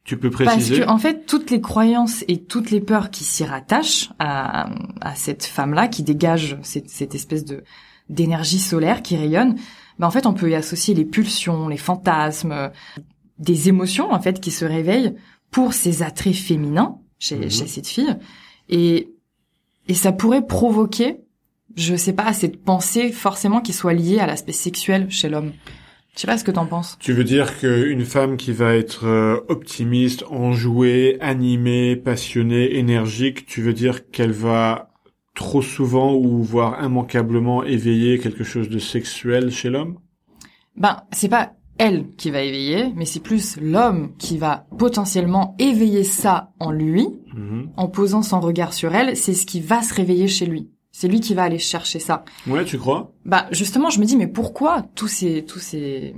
Tu 0.05 0.17
peux 0.17 0.29
Parce 0.29 0.45
préciser 0.45 0.81
que 0.81 0.87
en 0.87 0.97
fait, 0.97 1.25
toutes 1.25 1.49
les 1.49 1.61
croyances 1.61 2.23
et 2.27 2.43
toutes 2.43 2.71
les 2.71 2.81
peurs 2.81 3.09
qui 3.09 3.23
s'y 3.23 3.43
rattachent 3.43 4.09
à, 4.19 4.69
à 5.01 5.15
cette 5.15 5.45
femme-là, 5.45 5.87
qui 5.87 6.03
dégage 6.03 6.57
cette, 6.61 6.89
cette 6.89 7.15
espèce 7.15 7.45
de 7.45 7.63
d'énergie 8.09 8.59
solaire 8.59 9.01
qui 9.01 9.15
rayonne, 9.15 9.55
ben 9.97 10.07
en 10.07 10.11
fait, 10.11 10.25
on 10.25 10.33
peut 10.33 10.49
y 10.49 10.55
associer 10.55 10.93
les 10.93 11.05
pulsions, 11.05 11.69
les 11.69 11.77
fantasmes, 11.77 12.69
des 13.39 13.69
émotions 13.69 14.11
en 14.11 14.19
fait 14.19 14.41
qui 14.41 14.51
se 14.51 14.65
réveillent 14.65 15.15
pour 15.51 15.73
ces 15.73 16.03
attraits 16.03 16.35
féminins 16.35 16.97
chez, 17.23 17.35
Mhm. 17.37 17.49
chez 17.49 17.67
cette 17.67 17.87
fille, 17.87 18.15
et 18.69 19.09
et 19.89 19.93
ça 19.93 20.11
pourrait 20.13 20.45
provoquer, 20.45 21.17
je 21.75 21.95
sais 21.95 22.13
pas, 22.13 22.31
cette 22.33 22.63
pensée 22.63 23.11
forcément 23.11 23.59
qui 23.61 23.73
soit 23.73 23.93
liée 23.93 24.19
à 24.19 24.27
l'aspect 24.27 24.53
sexuel 24.53 25.09
chez 25.09 25.27
l'homme. 25.29 25.51
Je 26.15 26.21
sais 26.21 26.27
pas 26.27 26.37
ce 26.37 26.43
que 26.43 26.51
t'en 26.51 26.65
penses. 26.67 26.97
Tu 26.99 27.11
veux 27.11 27.23
dire 27.25 27.59
qu'une 27.59 28.05
femme 28.05 28.37
qui 28.37 28.51
va 28.53 28.75
être 28.75 29.05
euh, 29.05 29.41
optimiste, 29.49 30.23
enjouée, 30.29 31.17
animée, 31.21 31.95
passionnée, 31.97 32.77
énergique, 32.77 33.45
tu 33.45 33.61
veux 33.61 33.73
dire 33.73 34.09
qu'elle 34.11 34.31
va 34.31 34.89
trop 35.35 35.61
souvent 35.63 36.13
ou 36.13 36.43
voire 36.43 36.81
immanquablement 36.83 37.63
éveiller 37.63 38.19
quelque 38.19 38.43
chose 38.43 38.69
de 38.69 38.79
sexuel 38.79 39.51
chez 39.51 39.69
l'homme? 39.69 39.97
Ben, 40.77 41.01
c'est 41.11 41.29
pas 41.29 41.53
elle 41.77 42.07
qui 42.17 42.29
va 42.31 42.41
éveiller, 42.41 42.91
mais 42.95 43.05
c'est 43.05 43.19
plus 43.19 43.57
l'homme 43.59 44.11
qui 44.17 44.37
va 44.37 44.65
potentiellement 44.77 45.55
éveiller 45.59 46.03
ça 46.03 46.51
en 46.59 46.71
lui, 46.71 47.07
Mhm. 47.33 47.69
en 47.77 47.87
posant 47.87 48.21
son 48.21 48.39
regard 48.39 48.73
sur 48.73 48.93
elle, 48.93 49.17
c'est 49.17 49.33
ce 49.33 49.45
qui 49.47 49.59
va 49.59 49.81
se 49.81 49.93
réveiller 49.93 50.27
chez 50.27 50.45
lui. 50.45 50.69
C'est 50.91 51.07
lui 51.07 51.19
qui 51.19 51.33
va 51.33 51.43
aller 51.43 51.57
chercher 51.57 51.97
ça. 51.97 52.23
Ouais, 52.45 52.63
tu 52.63 52.77
crois? 52.77 53.11
Bah, 53.25 53.47
justement, 53.51 53.89
je 53.89 53.99
me 53.99 54.05
dis, 54.05 54.15
mais 54.15 54.27
pourquoi 54.27 54.83
tous 54.93 55.07
ces, 55.07 55.43
tous 55.43 55.57
ces, 55.57 56.13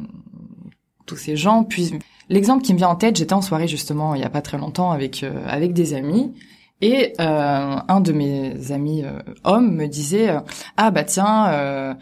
tous 1.06 1.16
ces 1.16 1.36
gens 1.38 1.64
puis 1.64 1.94
L'exemple 2.28 2.64
qui 2.64 2.74
me 2.74 2.80
vient 2.80 2.90
en 2.90 2.96
tête, 2.96 3.16
j'étais 3.18 3.34
en 3.34 3.42
soirée 3.44 3.68
justement 3.68 4.16
il 4.16 4.22
y 4.22 4.24
a 4.26 4.30
pas 4.32 4.42
très 4.42 4.58
longtemps 4.58 4.90
avec 4.92 5.24
euh, 5.24 5.46
avec 5.48 5.74
des 5.74 5.94
amis 5.94 6.34
et 6.82 7.14
euh, 7.20 7.76
un 7.88 8.02
de 8.02 8.12
mes 8.12 8.72
amis 8.72 9.04
euh, 9.04 9.20
hommes 9.46 9.74
me 9.74 9.88
disait 9.88 10.30
euh, 10.30 10.40
ah 10.76 10.92
bah 10.92 11.04
tiens 11.04 11.96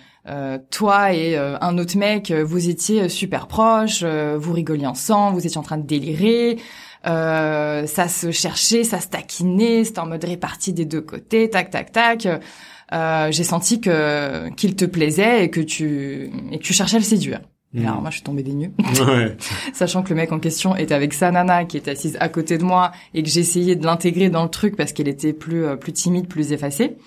toi 0.72 1.13
et 1.13 1.36
un 1.38 1.77
autre 1.77 1.98
mec 1.98 2.32
vous 2.32 2.70
étiez 2.70 3.10
super 3.10 3.48
proches, 3.48 4.03
vous 4.03 4.53
rigoliez 4.53 4.88
ensemble, 4.88 5.38
vous 5.38 5.46
étiez 5.46 5.58
en 5.58 5.63
train 5.63 5.77
de 5.77 5.86
délirer, 5.86 6.58
ça 7.03 8.08
se 8.08 8.32
cherchait, 8.32 8.86
ça 8.86 9.01
se 9.01 9.10
taquinait, 9.10 9.84
c'était 9.84 10.00
en 10.00 10.08
mode 10.08 10.24
réparti 10.24 10.72
des 10.72 10.86
deux 10.86 11.01
côtés, 11.01 11.50
tac 11.50 11.70
tac 11.72 11.92
tac. 11.92 12.27
J'ai 13.32 13.44
senti 13.44 13.82
que 13.82 14.50
qu'il 14.56 14.75
te 14.77 14.86
plaisait 14.86 15.44
et 15.44 15.50
que 15.50 15.60
tu 15.60 16.32
et 16.51 16.58
que 16.58 16.63
tu 16.63 16.74
cherchais 16.74 16.96
à 16.96 17.00
le 17.00 17.06
séduire. 17.06 17.42
Et 17.75 17.80
Mm. 17.82 17.86
alors 17.88 18.01
moi, 18.01 18.10
je 18.12 18.15
suis 18.18 18.24
tombée 18.24 18.44
des 18.44 18.53
nues, 18.53 18.72
Ouais. 19.08 19.36
sachant 19.74 20.03
que 20.03 20.10
le 20.10 20.15
mec 20.15 20.32
en 20.32 20.39
question 20.39 20.75
était 20.75 20.94
avec 20.94 21.13
sa 21.13 21.32
nana 21.32 21.65
qui 21.65 21.77
était 21.77 21.92
assise 21.92 22.18
à 22.20 22.30
côté 22.30 22.58
de 22.58 22.63
moi 22.63 22.92
et 23.13 23.24
que 23.24 23.30
j'essayais 23.30 23.75
de 23.75 23.86
l'intégrer 23.86 24.30
dans 24.30 24.44
le 24.44 24.50
truc 24.50 24.75
parce 24.75 24.94
qu'elle 24.94 25.08
était 25.08 25.34
plus 25.34 25.65
euh, 25.65 25.75
plus 25.75 25.92
timide, 25.94 26.27
plus 26.27 26.51
effacée. 26.51 26.98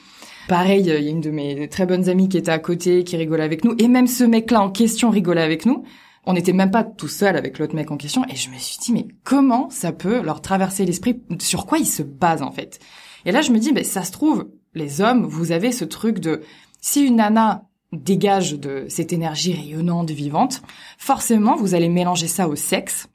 Pareil, 0.48 0.90
euh, 0.90 0.98
il 0.98 1.04
y 1.04 1.08
a 1.08 1.10
une 1.10 1.20
de 1.20 1.30
mes 1.30 1.68
très 1.68 1.86
bonnes 1.86 2.08
amies 2.08 2.28
qui 2.28 2.38
était 2.38 2.50
à 2.50 2.58
côté, 2.58 3.04
qui 3.04 3.16
rigolait 3.16 3.42
avec 3.44 3.64
nous, 3.64 3.74
et 3.78 3.88
même 3.88 4.06
ce 4.06 4.24
mec-là 4.24 4.60
en 4.62 4.70
question 4.70 5.10
rigolait 5.10 5.42
avec 5.42 5.66
nous. 5.66 5.84
On 6.28 6.32
n'était 6.32 6.52
même 6.52 6.72
pas 6.72 6.82
tout 6.82 7.06
seul 7.06 7.36
avec 7.36 7.60
l'autre 7.60 7.76
mec 7.76 7.90
en 7.92 7.96
question, 7.96 8.24
et 8.28 8.34
je 8.34 8.50
me 8.50 8.58
suis 8.58 8.78
dit, 8.78 8.92
mais 8.92 9.06
comment 9.22 9.70
ça 9.70 9.92
peut 9.92 10.20
leur 10.22 10.40
traverser 10.42 10.84
l'esprit? 10.84 11.22
Sur 11.40 11.66
quoi 11.66 11.78
ils 11.78 11.86
se 11.86 12.02
basent 12.02 12.42
en 12.42 12.50
fait? 12.50 12.80
Et 13.24 13.30
là, 13.30 13.42
je 13.42 13.52
me 13.52 13.58
dis, 13.60 13.72
ben 13.72 13.84
ça 13.84 14.02
se 14.02 14.10
trouve, 14.10 14.48
les 14.74 15.00
hommes, 15.00 15.24
vous 15.24 15.52
avez 15.52 15.70
ce 15.70 15.84
truc 15.84 16.18
de 16.18 16.42
si 16.80 17.04
une 17.04 17.16
nana 17.16 17.62
dégage 17.92 18.58
de 18.58 18.86
cette 18.88 19.12
énergie 19.12 19.52
rayonnante, 19.54 20.10
vivante, 20.10 20.62
forcément, 20.98 21.56
vous 21.56 21.74
allez 21.74 21.88
mélanger 21.88 22.26
ça 22.26 22.48
au 22.48 22.56
sexe. 22.56 23.08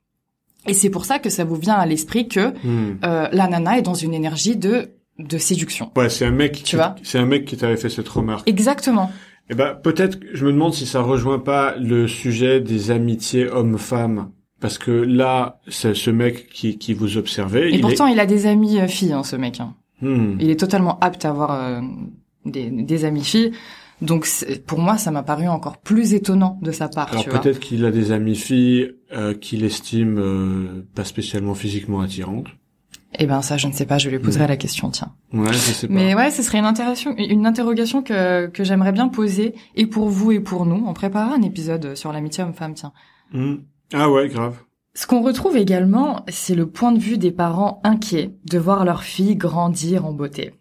Et 0.67 0.73
c'est 0.73 0.89
pour 0.89 1.05
ça 1.05 1.19
que 1.19 1.29
ça 1.29 1.43
vous 1.43 1.55
vient 1.55 1.75
à 1.75 1.85
l'esprit 1.85 2.27
que 2.27 2.49
Hmm. 2.65 2.97
euh, 3.03 3.27
la 3.31 3.47
nana 3.47 3.77
est 3.77 3.81
dans 3.81 3.93
une 3.95 4.13
énergie 4.13 4.55
de 4.55 4.89
de 5.19 5.37
séduction. 5.37 5.91
Ouais, 5.95 6.09
c'est 6.09 6.25
un 6.25 6.31
mec. 6.31 6.53
Tu 6.53 6.63
qui- 6.63 6.75
vois 6.77 6.95
C'est 7.03 7.19
un 7.19 7.25
mec 7.27 7.45
qui 7.45 7.55
t'avait 7.55 7.77
fait 7.77 7.89
cette 7.89 8.07
remarque. 8.09 8.47
Exactement. 8.49 9.11
Eh 9.51 9.55
ben, 9.55 9.75
peut-être, 9.75 10.17
je 10.33 10.45
me 10.45 10.51
demande 10.51 10.73
si 10.73 10.87
ça 10.87 11.01
rejoint 11.01 11.37
pas 11.37 11.75
le 11.77 12.07
sujet 12.07 12.59
des 12.61 12.89
amitiés 12.89 13.47
hommes-femmes. 13.47 14.31
Parce 14.61 14.77
que 14.79 14.91
là, 14.91 15.59
c'est 15.67 15.93
ce 15.95 16.09
mec 16.09 16.49
qui, 16.49 16.77
qui 16.77 16.93
vous 16.93 17.17
observait. 17.17 17.69
Et 17.71 17.75
il 17.75 17.81
pourtant, 17.81 18.07
il 18.07 18.19
a 18.19 18.25
des 18.25 18.45
amis 18.47 18.79
euh, 18.79 18.87
filles, 18.87 19.13
hein, 19.13 19.23
ce 19.23 19.35
mec. 19.35 19.59
hein. 19.59 19.75
Hmm. 20.01 20.37
Il 20.39 20.49
est 20.49 20.59
totalement 20.59 20.97
apte 21.01 21.25
à 21.25 21.29
avoir 21.29 21.51
euh, 21.51 21.81
des, 22.45 22.69
des 22.71 23.05
amis 23.05 23.23
filles. 23.23 23.51
Donc, 24.01 24.27
pour 24.65 24.79
moi, 24.79 24.97
ça 24.97 25.11
m'a 25.11 25.23
paru 25.23 25.47
encore 25.47 25.77
plus 25.77 26.13
étonnant 26.13 26.59
de 26.61 26.71
sa 26.71 26.89
part. 26.89 27.11
Alors 27.11 27.25
peut-être 27.25 27.59
qu'il 27.59 27.85
a 27.85 27.91
des 27.91 28.11
amies 28.11 28.35
filles 28.35 28.95
euh, 29.13 29.33
qu'il 29.33 29.63
estime 29.63 30.17
euh, 30.17 30.87
pas 30.95 31.03
spécialement 31.03 31.53
physiquement 31.53 32.01
attirantes. 32.01 32.47
Eh 33.19 33.27
ben, 33.27 33.41
ça, 33.41 33.57
je 33.57 33.67
ne 33.67 33.73
sais 33.73 33.85
pas. 33.85 33.97
Je 33.97 34.09
lui 34.09 34.19
poserai 34.19 34.47
la 34.47 34.57
question. 34.57 34.89
Tiens. 34.89 35.13
Ouais, 35.33 35.51
je 35.51 35.57
sais 35.57 35.87
pas. 35.87 35.93
Mais 35.93 36.15
ouais, 36.15 36.31
ce 36.31 36.41
serait 36.41 36.59
une 36.59 36.65
interrogation, 36.65 37.15
une 37.17 37.45
interrogation 37.45 38.01
que 38.01 38.47
que 38.47 38.63
j'aimerais 38.63 38.93
bien 38.93 39.09
poser, 39.09 39.53
et 39.75 39.85
pour 39.85 40.07
vous 40.09 40.31
et 40.31 40.39
pour 40.39 40.65
nous. 40.65 40.83
On 40.87 40.93
préparera 40.93 41.35
un 41.35 41.41
épisode 41.41 41.95
sur 41.95 42.11
l'amitié 42.13 42.43
homme-femme. 42.43 42.73
Tiens. 42.73 42.93
Hmm. 43.33 43.57
Ah 43.93 44.09
ouais, 44.09 44.29
grave. 44.29 44.55
Ce 44.93 45.07
qu'on 45.07 45.21
retrouve 45.21 45.57
également, 45.57 46.25
c'est 46.27 46.55
le 46.55 46.67
point 46.67 46.91
de 46.91 46.99
vue 46.99 47.17
des 47.17 47.31
parents 47.31 47.79
inquiets 47.83 48.31
de 48.49 48.57
voir 48.57 48.83
leur 48.83 49.03
fille 49.03 49.35
grandir 49.35 50.05
en 50.05 50.13
beauté. 50.13 50.53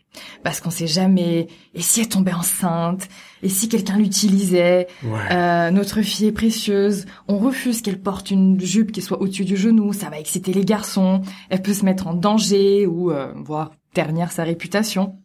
Parce 0.43 0.61
qu'on 0.61 0.71
sait 0.71 0.87
jamais, 0.89 1.47
et 1.75 1.81
si 1.83 2.01
elle 2.01 2.09
tombait 2.09 2.33
enceinte, 2.33 3.09
et 3.43 3.49
si 3.49 3.69
quelqu'un 3.69 3.97
l'utilisait, 3.99 4.89
Ouais. 5.05 5.19
euh, 5.31 5.71
notre 5.71 6.03
fille 6.03 6.27
est 6.27 6.33
précieuse, 6.33 7.07
on 7.29 7.39
refuse 7.39 7.81
qu'elle 7.81 8.01
porte 8.01 8.31
une 8.31 8.61
jupe 8.61 8.91
qui 8.93 9.03
soit 9.03 9.21
au-dessus 9.23 9.45
du 9.45 9.57
genou, 9.57 9.93
ça 9.93 10.11
va 10.11 10.19
exciter 10.19 10.53
les 10.53 10.65
garçons, 10.65 11.23
elle 11.49 11.63
peut 11.63 11.75
se 11.75 11.85
mettre 11.85 12.07
en 12.09 12.15
danger 12.15 12.87
ou 12.87 13.13
euh, 13.13 13.33
voire 13.37 13.71
ternir 13.95 14.33
sa 14.33 14.43
réputation. 14.45 15.17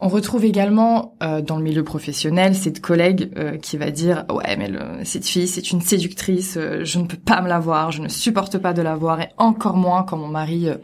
On 0.00 0.08
retrouve 0.08 0.44
également 0.44 1.14
euh, 1.22 1.40
dans 1.40 1.56
le 1.56 1.62
milieu 1.62 1.84
professionnel 1.84 2.54
cette 2.56 2.80
collègue 2.80 3.32
euh, 3.36 3.56
qui 3.56 3.76
va 3.78 3.90
dire 3.92 4.24
ouais 4.28 4.56
mais 4.56 4.68
le- 4.68 5.04
cette 5.04 5.26
fille 5.26 5.46
c'est 5.46 5.70
une 5.70 5.80
séductrice, 5.80 6.56
euh, 6.56 6.84
je 6.84 6.98
ne 6.98 7.06
peux 7.06 7.16
pas 7.16 7.40
me 7.40 7.48
la 7.48 7.58
voir, 7.60 7.90
je 7.92 8.02
ne 8.02 8.08
supporte 8.08 8.58
pas 8.58 8.72
de 8.74 8.82
la 8.82 8.96
voir 8.96 9.20
et 9.20 9.28
encore 9.38 9.76
moins 9.76 10.02
quand 10.02 10.16
mon 10.16 10.26
mari 10.28 10.68
euh, 10.68 10.76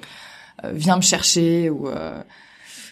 euh, 0.65 0.71
vient 0.73 0.97
me 0.97 1.03
chercher 1.03 1.69
ou 1.71 1.89
euh, 1.89 2.23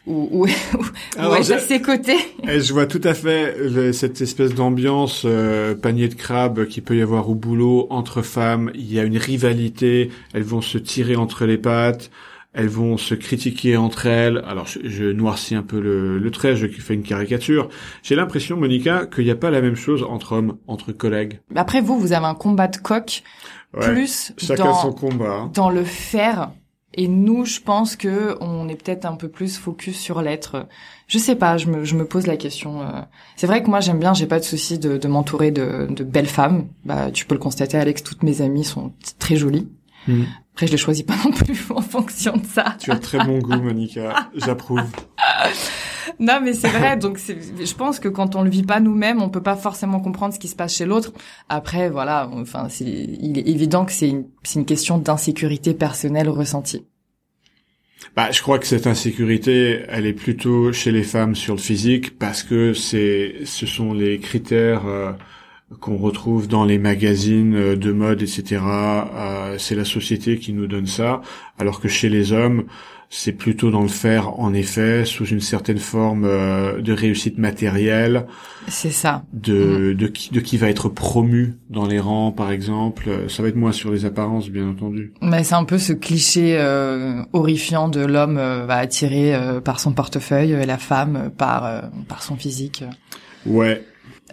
ou, 0.08 0.28
ou, 0.32 0.46
ou- 0.78 0.86
Alors, 1.18 1.32
ou 1.32 1.36
est 1.36 1.42
je- 1.42 1.52
à 1.54 1.58
ses 1.58 1.80
côtés. 1.82 2.16
Eh, 2.48 2.60
je 2.60 2.72
vois 2.72 2.86
tout 2.86 3.00
à 3.04 3.14
fait 3.14 3.92
cette 3.92 4.20
espèce 4.20 4.54
d'ambiance 4.54 5.22
euh, 5.24 5.74
panier 5.74 6.08
de 6.08 6.14
crabe 6.14 6.66
qui 6.66 6.80
peut 6.80 6.96
y 6.96 7.02
avoir 7.02 7.28
au 7.30 7.34
boulot 7.34 7.86
entre 7.90 8.22
femmes. 8.22 8.70
Il 8.74 8.92
y 8.92 8.98
a 8.98 9.04
une 9.04 9.18
rivalité. 9.18 10.10
Elles 10.34 10.42
vont 10.42 10.60
se 10.62 10.78
tirer 10.78 11.16
entre 11.16 11.44
les 11.46 11.58
pattes. 11.58 12.10
Elles 12.54 12.68
vont 12.68 12.96
se 12.96 13.14
critiquer 13.14 13.76
entre 13.76 14.06
elles. 14.06 14.42
Alors, 14.46 14.66
je, 14.66 14.80
je 14.88 15.04
noircis 15.04 15.54
un 15.54 15.62
peu 15.62 15.78
le, 15.80 16.18
le 16.18 16.30
trait. 16.30 16.56
Je 16.56 16.66
fais 16.66 16.94
une 16.94 17.02
caricature. 17.02 17.68
J'ai 18.02 18.16
l'impression, 18.16 18.56
Monica, 18.56 19.06
qu'il 19.06 19.24
n'y 19.24 19.30
a 19.30 19.36
pas 19.36 19.50
la 19.50 19.60
même 19.60 19.76
chose 19.76 20.02
entre 20.08 20.32
hommes, 20.32 20.56
entre 20.66 20.90
collègues. 20.92 21.40
Après 21.54 21.80
vous, 21.82 21.99
vous 22.00 22.12
avez 22.12 22.26
un 22.26 22.34
combat 22.34 22.66
de 22.68 22.78
coq 22.78 23.23
Ouais. 23.75 23.92
plus 23.92 24.32
Chacun 24.38 24.64
dans 24.64 24.75
son 24.80 24.92
combat. 24.92 25.30
hein. 25.42 25.50
dans 25.54 25.68
le 25.68 25.84
faire. 25.84 26.50
Et 26.94 27.06
nous, 27.06 27.44
je 27.44 27.60
pense 27.60 27.96
que 27.96 28.36
on 28.40 28.68
est 28.68 28.74
peut-être 28.74 29.04
un 29.04 29.14
peu 29.14 29.28
plus 29.28 29.58
focus 29.58 29.98
sur 29.98 30.22
l'être. 30.22 30.66
Je 31.06 31.18
sais 31.18 31.36
pas, 31.36 31.56
je 31.56 31.66
me, 31.66 31.84
je 31.84 31.94
me 31.94 32.04
pose 32.06 32.26
la 32.26 32.36
question. 32.36 32.80
euh. 32.82 33.02
C'est 33.36 33.46
vrai 33.46 33.62
que 33.62 33.68
moi, 33.68 33.80
j'aime 33.80 33.98
bien, 33.98 34.14
j'ai 34.14 34.26
pas 34.26 34.38
de 34.38 34.44
souci 34.44 34.78
de, 34.78 34.96
de 34.96 35.08
m'entourer 35.08 35.50
de, 35.50 35.86
de 35.90 36.02
belles 36.02 36.26
femmes. 36.26 36.68
Bah, 36.84 37.10
tu 37.10 37.26
peux 37.26 37.34
le 37.34 37.40
constater, 37.40 37.76
Alex, 37.76 38.02
toutes 38.02 38.22
mes 38.22 38.40
amies 38.40 38.64
sont 38.64 38.92
très 39.18 39.36
jolies. 39.36 39.68
Hmm. 40.06 40.24
Après, 40.54 40.66
je 40.66 40.72
les 40.72 40.78
choisis 40.78 41.04
pas 41.04 41.14
non 41.24 41.30
plus 41.30 41.58
en 41.70 41.82
fonction 41.82 42.36
de 42.36 42.46
ça. 42.46 42.74
Tu 42.80 42.90
as 42.90 42.98
très 42.98 43.18
bon 43.24 43.38
goût, 43.38 43.60
Monica. 43.60 44.30
J'approuve. 44.34 44.82
Non, 46.21 46.40
mais 46.42 46.52
c'est 46.52 46.68
vrai. 46.68 46.97
Donc, 46.97 47.18
je 47.18 47.75
pense 47.75 47.99
que 48.00 48.08
quand 48.08 48.36
on 48.36 48.42
le 48.42 48.50
vit 48.50 48.62
pas 48.62 48.80
nous-mêmes, 48.80 49.23
on 49.23 49.28
peut 49.28 49.42
pas 49.42 49.56
forcément 49.56 50.00
comprendre 50.00 50.34
ce 50.34 50.38
qui 50.38 50.49
se 50.49 50.56
passe 50.56 50.75
chez 50.76 50.84
l'autre. 50.84 51.12
Après, 51.49 51.90
voilà. 51.90 52.28
Enfin, 52.32 52.68
c'est, 52.68 52.84
il 52.84 53.38
est 53.38 53.49
évident 53.49 53.84
que 53.84 53.92
c'est 53.92 54.08
une, 54.08 54.26
une 54.54 54.64
question 54.64 54.99
d'insécurité 54.99 55.75
personnelle 55.75 56.28
ressentie. 56.28 56.84
Bah, 58.16 58.30
je 58.30 58.42
crois 58.42 58.58
que 58.58 58.66
cette 58.66 58.86
insécurité, 58.86 59.82
elle 59.88 60.06
est 60.06 60.12
plutôt 60.12 60.73
chez 60.73 60.92
les 60.92 61.02
femmes 61.02 61.34
sur 61.34 61.54
le 61.54 61.60
physique 61.60 62.18
parce 62.18 62.42
que 62.42 62.73
c'est, 62.73 63.36
ce 63.44 63.66
sont 63.66 63.92
les 63.92 64.18
critères 64.18 64.86
euh, 64.86 65.12
qu'on 65.80 65.97
retrouve 65.97 66.49
dans 66.49 66.64
les 66.64 66.78
magazines 66.78 67.54
euh, 67.54 67.76
de 67.76 67.92
mode, 67.92 68.23
etc. 68.23 68.62
Euh, 68.64 69.56
c'est 69.58 69.75
la 69.75 69.84
société 69.84 70.38
qui 70.38 70.52
nous 70.52 70.66
donne 70.66 70.86
ça, 70.86 71.21
alors 71.58 71.80
que 71.80 71.88
chez 71.88 72.08
les 72.08 72.32
hommes, 72.32 72.64
c'est 73.10 73.32
plutôt 73.32 73.71
dans 73.71 73.80
le 73.82 73.88
faire, 73.88 74.38
en 74.38 74.52
effet, 74.52 75.04
sous 75.06 75.25
une 75.26 75.40
certaine 75.40 75.78
forme 75.78 76.25
euh, 76.26 76.80
de 76.82 76.92
réussite 76.92 77.38
matérielle, 77.38 78.26
C'est 78.68 78.90
ça. 78.90 79.23
de, 79.32 79.94
de, 79.94 80.06
qui, 80.08 80.30
de 80.30 80.40
qui 80.40 80.58
va 80.58 80.68
être 80.68 80.88
promu 80.90 81.54
dans 81.71 81.86
les 81.86 81.99
rangs, 82.00 82.32
par 82.32 82.50
exemple. 82.50 83.08
Ça 83.28 83.42
va 83.42 83.49
être 83.49 83.56
moins 83.56 83.73
sur 83.73 83.90
les 83.90 84.04
apparences, 84.04 84.50
bien 84.50 84.68
entendu. 84.68 85.12
Mais 85.23 85.42
c'est 85.42 85.54
un 85.54 85.64
peu 85.64 85.78
ce 85.78 85.94
cliché 85.94 86.56
euh, 86.58 87.23
horrifiant 87.32 87.88
de 87.88 88.00
l'homme 88.04 88.36
euh, 88.36 88.66
va 88.66 88.76
attirer 88.76 89.34
euh, 89.34 89.60
par 89.60 89.80
son 89.80 89.92
portefeuille 89.92 90.52
et 90.52 90.66
la 90.66 90.78
femme 90.78 91.16
euh, 91.16 91.28
par 91.30 91.64
euh, 91.64 91.80
par 92.08 92.23
son 92.23 92.36
physique. 92.36 92.84
Ouais, 93.47 93.82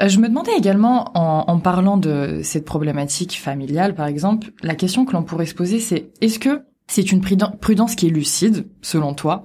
Euh, 0.01 0.09
je 0.09 0.19
me 0.19 0.27
demandais 0.27 0.51
également, 0.57 1.11
en, 1.17 1.45
en 1.47 1.59
parlant 1.59 1.95
de 1.97 2.41
cette 2.43 2.65
problématique 2.65 3.39
familiale, 3.39 3.95
par 3.95 4.07
exemple, 4.07 4.49
la 4.61 4.75
question 4.75 5.05
que 5.05 5.13
l'on 5.13 5.23
pourrait 5.23 5.45
se 5.45 5.55
poser, 5.55 5.79
c'est 5.79 6.07
est-ce 6.19 6.39
que 6.39 6.63
c'est 6.87 7.11
une 7.11 7.21
pruden- 7.21 7.57
prudence 7.57 7.95
qui 7.95 8.07
est 8.07 8.11
lucide, 8.11 8.67
selon 8.81 9.13
toi, 9.13 9.43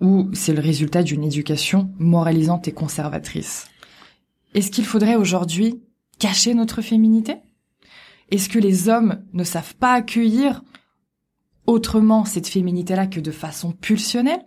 ou 0.00 0.30
c'est 0.32 0.52
le 0.52 0.60
résultat 0.60 1.02
d'une 1.02 1.24
éducation 1.24 1.92
moralisante 1.98 2.68
et 2.68 2.72
conservatrice? 2.72 3.66
Est-ce 4.54 4.70
qu'il 4.70 4.86
faudrait 4.86 5.16
aujourd'hui 5.16 5.82
cacher 6.18 6.54
notre 6.54 6.82
féminité? 6.82 7.36
Est-ce 8.30 8.48
que 8.48 8.58
les 8.58 8.88
hommes 8.88 9.22
ne 9.32 9.44
savent 9.44 9.74
pas 9.76 9.92
accueillir 9.92 10.62
autrement 11.66 12.24
cette 12.24 12.48
féminité-là 12.48 13.06
que 13.06 13.20
de 13.20 13.30
façon 13.30 13.72
pulsionnelle? 13.72 14.44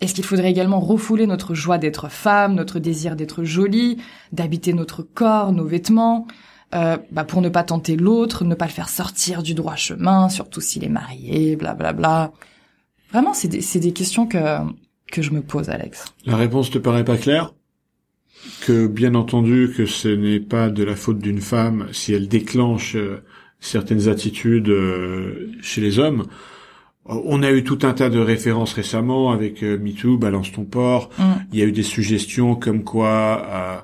Est-ce 0.00 0.14
qu'il 0.14 0.24
faudrait 0.24 0.50
également 0.50 0.80
refouler 0.80 1.26
notre 1.26 1.54
joie 1.54 1.78
d'être 1.78 2.10
femme, 2.10 2.54
notre 2.54 2.78
désir 2.78 3.16
d'être 3.16 3.44
jolie, 3.44 3.96
d'habiter 4.32 4.74
notre 4.74 5.02
corps, 5.02 5.52
nos 5.52 5.66
vêtements, 5.66 6.26
euh, 6.74 6.96
bah 7.12 7.24
pour 7.24 7.42
ne 7.42 7.48
pas 7.48 7.62
tenter 7.62 7.96
l'autre, 7.96 8.44
ne 8.44 8.54
pas 8.54 8.66
le 8.66 8.70
faire 8.72 8.88
sortir 8.88 9.42
du 9.42 9.54
droit 9.54 9.76
chemin, 9.76 10.28
surtout 10.28 10.60
s'il 10.60 10.84
est 10.84 10.88
marié, 10.88 11.56
blablabla. 11.56 11.92
Bla 11.92 12.28
bla. 12.28 12.32
Vraiment, 13.12 13.34
c'est 13.34 13.48
des, 13.48 13.60
c'est 13.60 13.78
des 13.78 13.92
questions 13.92 14.26
que, 14.26 14.38
que 15.10 15.22
je 15.22 15.30
me 15.30 15.40
pose, 15.40 15.68
Alex. 15.70 16.04
La 16.24 16.36
réponse 16.36 16.70
te 16.70 16.78
paraît 16.78 17.04
pas 17.04 17.16
claire? 17.16 17.54
Que 18.66 18.86
bien 18.86 19.14
entendu 19.14 19.72
que 19.76 19.86
ce 19.86 20.08
n'est 20.08 20.40
pas 20.40 20.68
de 20.68 20.84
la 20.84 20.96
faute 20.96 21.18
d'une 21.18 21.40
femme 21.40 21.86
si 21.92 22.12
elle 22.12 22.28
déclenche 22.28 22.96
euh, 22.96 23.22
certaines 23.60 24.08
attitudes 24.08 24.68
euh, 24.68 25.52
chez 25.62 25.80
les 25.80 25.98
hommes. 25.98 26.26
Euh, 27.08 27.14
On 27.24 27.42
a 27.42 27.50
eu 27.52 27.64
tout 27.64 27.78
un 27.82 27.92
tas 27.92 28.10
de 28.10 28.18
références 28.18 28.74
récemment 28.74 29.30
avec 29.30 29.62
MeToo, 29.62 30.18
Balance 30.18 30.52
ton 30.52 30.64
port. 30.64 31.10
Mm. 31.18 31.22
Il 31.52 31.58
y 31.58 31.62
a 31.62 31.64
eu 31.64 31.72
des 31.72 31.82
suggestions 31.84 32.56
comme 32.56 32.84
quoi 32.84 33.46
euh, 33.48 33.78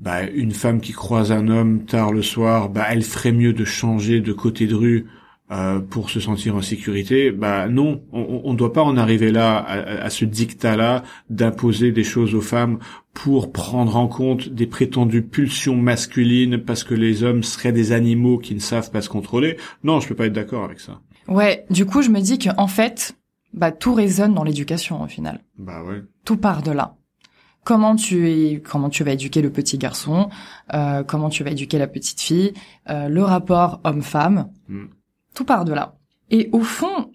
bah, 0.00 0.22
une 0.22 0.52
femme 0.52 0.80
qui 0.80 0.92
croise 0.92 1.30
un 1.30 1.48
homme 1.48 1.84
tard 1.84 2.12
le 2.12 2.22
soir, 2.22 2.70
bah, 2.70 2.86
elle 2.90 3.02
ferait 3.02 3.32
mieux 3.32 3.52
de 3.52 3.64
changer 3.64 4.20
de 4.20 4.32
côté 4.32 4.66
de 4.66 4.74
rue 4.74 5.06
euh, 5.50 5.80
pour 5.80 6.10
se 6.10 6.20
sentir 6.20 6.56
en 6.56 6.62
sécurité. 6.62 7.32
Bah 7.32 7.68
non, 7.68 8.02
on 8.12 8.52
ne 8.52 8.56
doit 8.56 8.72
pas 8.72 8.82
en 8.82 8.96
arriver 8.96 9.30
là, 9.30 9.58
à, 9.58 10.04
à 10.04 10.08
ce 10.10 10.24
dictat-là, 10.24 11.02
d'imposer 11.28 11.92
des 11.92 12.04
choses 12.04 12.34
aux 12.34 12.40
femmes 12.40 12.78
pour 13.12 13.52
prendre 13.52 13.96
en 13.96 14.06
compte 14.06 14.48
des 14.48 14.66
prétendues 14.66 15.22
pulsions 15.22 15.76
masculines 15.76 16.58
parce 16.58 16.84
que 16.84 16.94
les 16.94 17.24
hommes 17.24 17.42
seraient 17.42 17.72
des 17.72 17.92
animaux 17.92 18.38
qui 18.38 18.54
ne 18.54 18.60
savent 18.60 18.90
pas 18.90 19.02
se 19.02 19.08
contrôler. 19.08 19.56
Non, 19.82 20.00
je 20.00 20.08
peux 20.08 20.14
pas 20.14 20.26
être 20.26 20.32
d'accord 20.32 20.64
avec 20.64 20.80
ça. 20.80 21.00
Ouais, 21.28 21.66
du 21.68 21.84
coup, 21.84 22.00
je 22.00 22.10
me 22.10 22.20
dis 22.20 22.38
que 22.38 22.50
en 22.56 22.68
fait, 22.68 23.16
bah 23.52 23.72
tout 23.72 23.92
résonne 23.92 24.34
dans 24.34 24.44
l'éducation 24.44 25.02
au 25.02 25.08
final. 25.08 25.40
Bah 25.58 25.82
ouais. 25.84 26.02
Tout 26.24 26.36
part 26.36 26.62
de 26.62 26.70
là. 26.70 26.94
Comment 27.64 27.96
tu 27.96 28.30
es, 28.30 28.60
comment 28.60 28.88
tu 28.88 29.04
vas 29.04 29.12
éduquer 29.12 29.42
le 29.42 29.50
petit 29.50 29.78
garçon, 29.78 30.30
euh, 30.74 31.02
comment 31.04 31.28
tu 31.28 31.44
vas 31.44 31.50
éduquer 31.50 31.78
la 31.78 31.86
petite 31.86 32.20
fille, 32.20 32.54
euh, 32.88 33.08
le 33.08 33.22
rapport 33.22 33.80
homme-femme, 33.84 34.50
Mm. 34.68 34.86
tout 35.34 35.44
part 35.44 35.64
de 35.64 35.72
là. 35.72 35.96
Et 36.30 36.48
au 36.52 36.60
fond, 36.60 37.10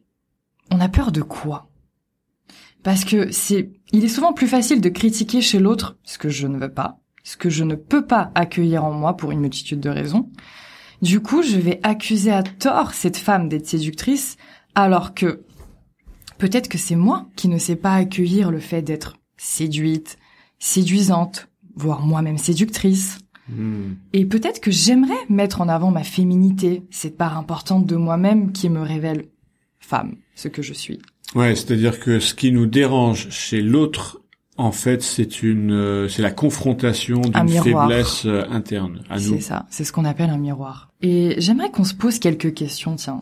on 0.71 0.79
a 0.79 0.89
peur 0.89 1.11
de 1.11 1.21
quoi? 1.21 1.69
Parce 2.83 3.03
que 3.05 3.31
c'est, 3.31 3.71
il 3.91 4.03
est 4.05 4.09
souvent 4.09 4.33
plus 4.33 4.47
facile 4.47 4.81
de 4.81 4.89
critiquer 4.89 5.41
chez 5.41 5.59
l'autre 5.59 5.97
ce 6.03 6.17
que 6.17 6.29
je 6.29 6.47
ne 6.47 6.57
veux 6.59 6.71
pas, 6.71 6.99
ce 7.23 7.37
que 7.37 7.49
je 7.49 7.63
ne 7.63 7.75
peux 7.75 8.05
pas 8.05 8.31
accueillir 8.35 8.83
en 8.85 8.91
moi 8.91 9.17
pour 9.17 9.31
une 9.31 9.39
multitude 9.39 9.79
de 9.79 9.89
raisons. 9.89 10.29
Du 11.01 11.19
coup, 11.19 11.41
je 11.41 11.57
vais 11.57 11.79
accuser 11.83 12.31
à 12.31 12.43
tort 12.43 12.93
cette 12.93 13.17
femme 13.17 13.49
d'être 13.49 13.67
séductrice, 13.67 14.37
alors 14.75 15.13
que 15.13 15.43
peut-être 16.37 16.67
que 16.69 16.77
c'est 16.77 16.95
moi 16.95 17.25
qui 17.35 17.47
ne 17.47 17.57
sais 17.57 17.75
pas 17.75 17.95
accueillir 17.95 18.51
le 18.51 18.59
fait 18.59 18.81
d'être 18.81 19.17
séduite, 19.37 20.17
séduisante, 20.59 21.47
voire 21.75 22.01
moi-même 22.01 22.37
séductrice. 22.37 23.19
Et 24.13 24.25
peut-être 24.25 24.59
que 24.59 24.71
j'aimerais 24.71 25.13
mettre 25.29 25.61
en 25.61 25.69
avant 25.69 25.91
ma 25.91 26.03
féminité, 26.03 26.83
cette 26.89 27.15
part 27.15 27.37
importante 27.37 27.85
de 27.85 27.95
moi-même 27.95 28.51
qui 28.51 28.69
me 28.69 28.81
révèle 28.81 29.25
femme, 29.79 30.15
ce 30.33 30.47
que 30.47 30.63
je 30.63 30.73
suis. 30.73 30.99
Ouais, 31.35 31.55
c'est-à-dire 31.55 31.99
que 31.99 32.19
ce 32.19 32.33
qui 32.33 32.51
nous 32.51 32.65
dérange 32.65 33.29
chez 33.29 33.61
l'autre, 33.61 34.21
en 34.57 34.71
fait, 34.71 35.01
c'est 35.03 35.43
une, 35.43 35.71
euh, 35.71 36.07
c'est 36.07 36.21
la 36.21 36.31
confrontation 36.31 37.21
Un 37.33 37.45
d'une 37.45 37.61
faiblesse 37.61 38.25
euh, 38.25 38.45
interne 38.49 39.01
à 39.09 39.15
nous. 39.15 39.35
C'est 39.35 39.41
ça, 39.41 39.65
c'est 39.69 39.83
ce 39.83 39.91
qu'on 39.91 40.05
appelle 40.05 40.29
un 40.29 40.37
miroir. 40.37 40.93
Et 41.01 41.35
j'aimerais 41.39 41.71
qu'on 41.71 41.83
se 41.83 41.93
pose 41.93 42.19
quelques 42.19 42.53
questions, 42.53 42.95
tiens. 42.95 43.19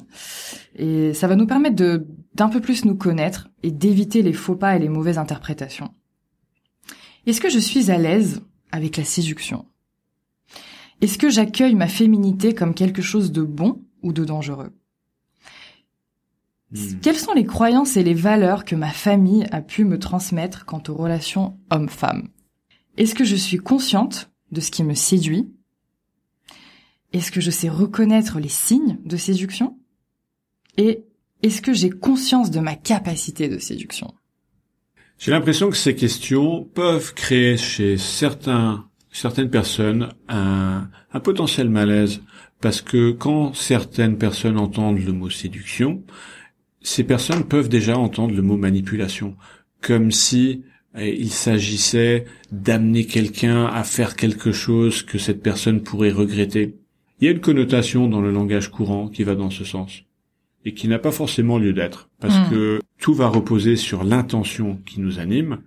Et 0.76 1.14
ça 1.14 1.28
va 1.28 1.36
nous 1.36 1.48
permettre 1.48 1.76
de 1.76 2.06
d'un 2.36 2.50
peu 2.50 2.62
plus 2.62 2.86
nous 2.86 2.96
connaître 2.96 3.50
et 3.62 3.72
d'éviter 3.72 4.22
les 4.22 4.34
faux 4.34 4.56
pas 4.56 4.76
et 4.76 4.80
les 4.80 4.90
mauvaises 4.90 5.18
interprétations. 5.18 5.92
Est-ce 7.26 7.42
que 7.42 7.50
je 7.50 7.60
suis 7.60 7.90
à 7.90 7.98
l'aise 7.98 8.42
avec 8.72 8.98
la 8.98 9.06
séduction? 9.06 9.66
Est-ce 11.02 11.18
que 11.18 11.30
j'accueille 11.30 11.76
ma 11.76 11.88
féminité 11.88 12.54
comme 12.54 12.74
quelque 12.74 13.02
chose 13.02 13.32
de 13.32 13.42
bon 13.42 13.82
ou 14.02 14.14
de 14.14 14.26
dangereux? 14.26 14.72
Hmm. 16.72 17.00
Quelles 17.02 17.20
sont 17.20 17.34
les 17.34 17.46
croyances 17.46 17.98
et 17.98 18.04
les 18.04 18.14
valeurs 18.14 18.66
que 18.66 18.76
ma 18.76 18.92
famille 18.92 19.46
a 19.52 19.62
pu 19.62 19.86
me 19.86 20.00
transmettre 20.00 20.66
quant 20.66 20.84
aux 20.88 20.96
relations 20.96 21.58
homme-femme 21.70 22.30
Est-ce 22.98 23.16
que 23.16 23.26
je 23.26 23.36
suis 23.36 23.58
consciente 23.58 24.32
de 24.52 24.60
ce 24.60 24.72
qui 24.72 24.84
me 24.84 24.96
séduit? 24.96 25.54
Est-ce 27.14 27.32
que 27.32 27.42
je 27.42 27.52
sais 27.52 27.70
reconnaître 27.70 28.40
les 28.40 28.50
signes 28.50 29.00
de 29.06 29.18
séduction? 29.18 29.78
Et 30.78 31.06
est-ce 31.42 31.62
que 31.62 31.74
j'ai 31.74 31.90
conscience 31.90 32.50
de 32.50 32.60
ma 32.60 32.76
capacité 32.76 33.48
de 33.48 33.60
séduction? 33.60 34.14
J'ai 35.24 35.32
l'impression 35.32 35.70
que 35.70 35.78
ces 35.78 35.96
questions 35.96 36.66
peuvent 36.74 37.14
créer 37.14 37.56
chez 37.56 37.96
certaines 37.98 39.50
personnes 39.50 40.10
un, 40.28 40.90
un 41.14 41.20
potentiel 41.22 41.70
malaise 41.70 42.22
parce 42.60 42.82
que 42.82 43.12
quand 43.12 43.54
certaines 43.54 44.18
personnes 44.18 44.58
entendent 44.58 45.00
le 45.00 45.14
mot 45.14 45.30
séduction, 45.30 46.04
ces 46.82 47.06
personnes 47.06 47.46
peuvent 47.46 47.70
déjà 47.70 47.98
entendre 47.98 48.36
le 48.36 48.42
mot 48.42 48.58
manipulation, 48.58 49.38
comme 49.80 50.12
si 50.12 50.64
eh, 50.98 51.18
il 51.18 51.32
s'agissait 51.32 52.26
d'amener 52.52 53.06
quelqu'un 53.06 53.68
à 53.68 53.86
faire 53.86 54.18
quelque 54.18 54.52
chose 54.52 55.04
que 55.04 55.20
cette 55.20 55.42
personne 55.42 55.84
pourrait 55.84 56.12
regretter. 56.12 56.76
Il 57.22 57.26
y 57.26 57.28
a 57.30 57.32
une 57.32 57.40
connotation 57.40 58.10
dans 58.10 58.20
le 58.20 58.34
langage 58.34 58.70
courant 58.70 59.08
qui 59.08 59.24
va 59.24 59.36
dans 59.36 59.52
ce 59.52 59.64
sens 59.64 60.04
et 60.66 60.74
qui 60.74 60.88
n'a 60.88 61.00
pas 61.00 61.12
forcément 61.12 61.58
lieu 61.58 61.74
d'être 61.74 62.10
parce 62.20 62.38
Mm. 62.38 62.50
que 62.50 62.80
tout 63.00 63.14
va 63.14 63.28
reposer 63.28 63.76
sur 63.76 64.04
l'intention 64.04 64.80
qui 64.86 65.02
nous 65.02 65.20
anime, 65.20 65.60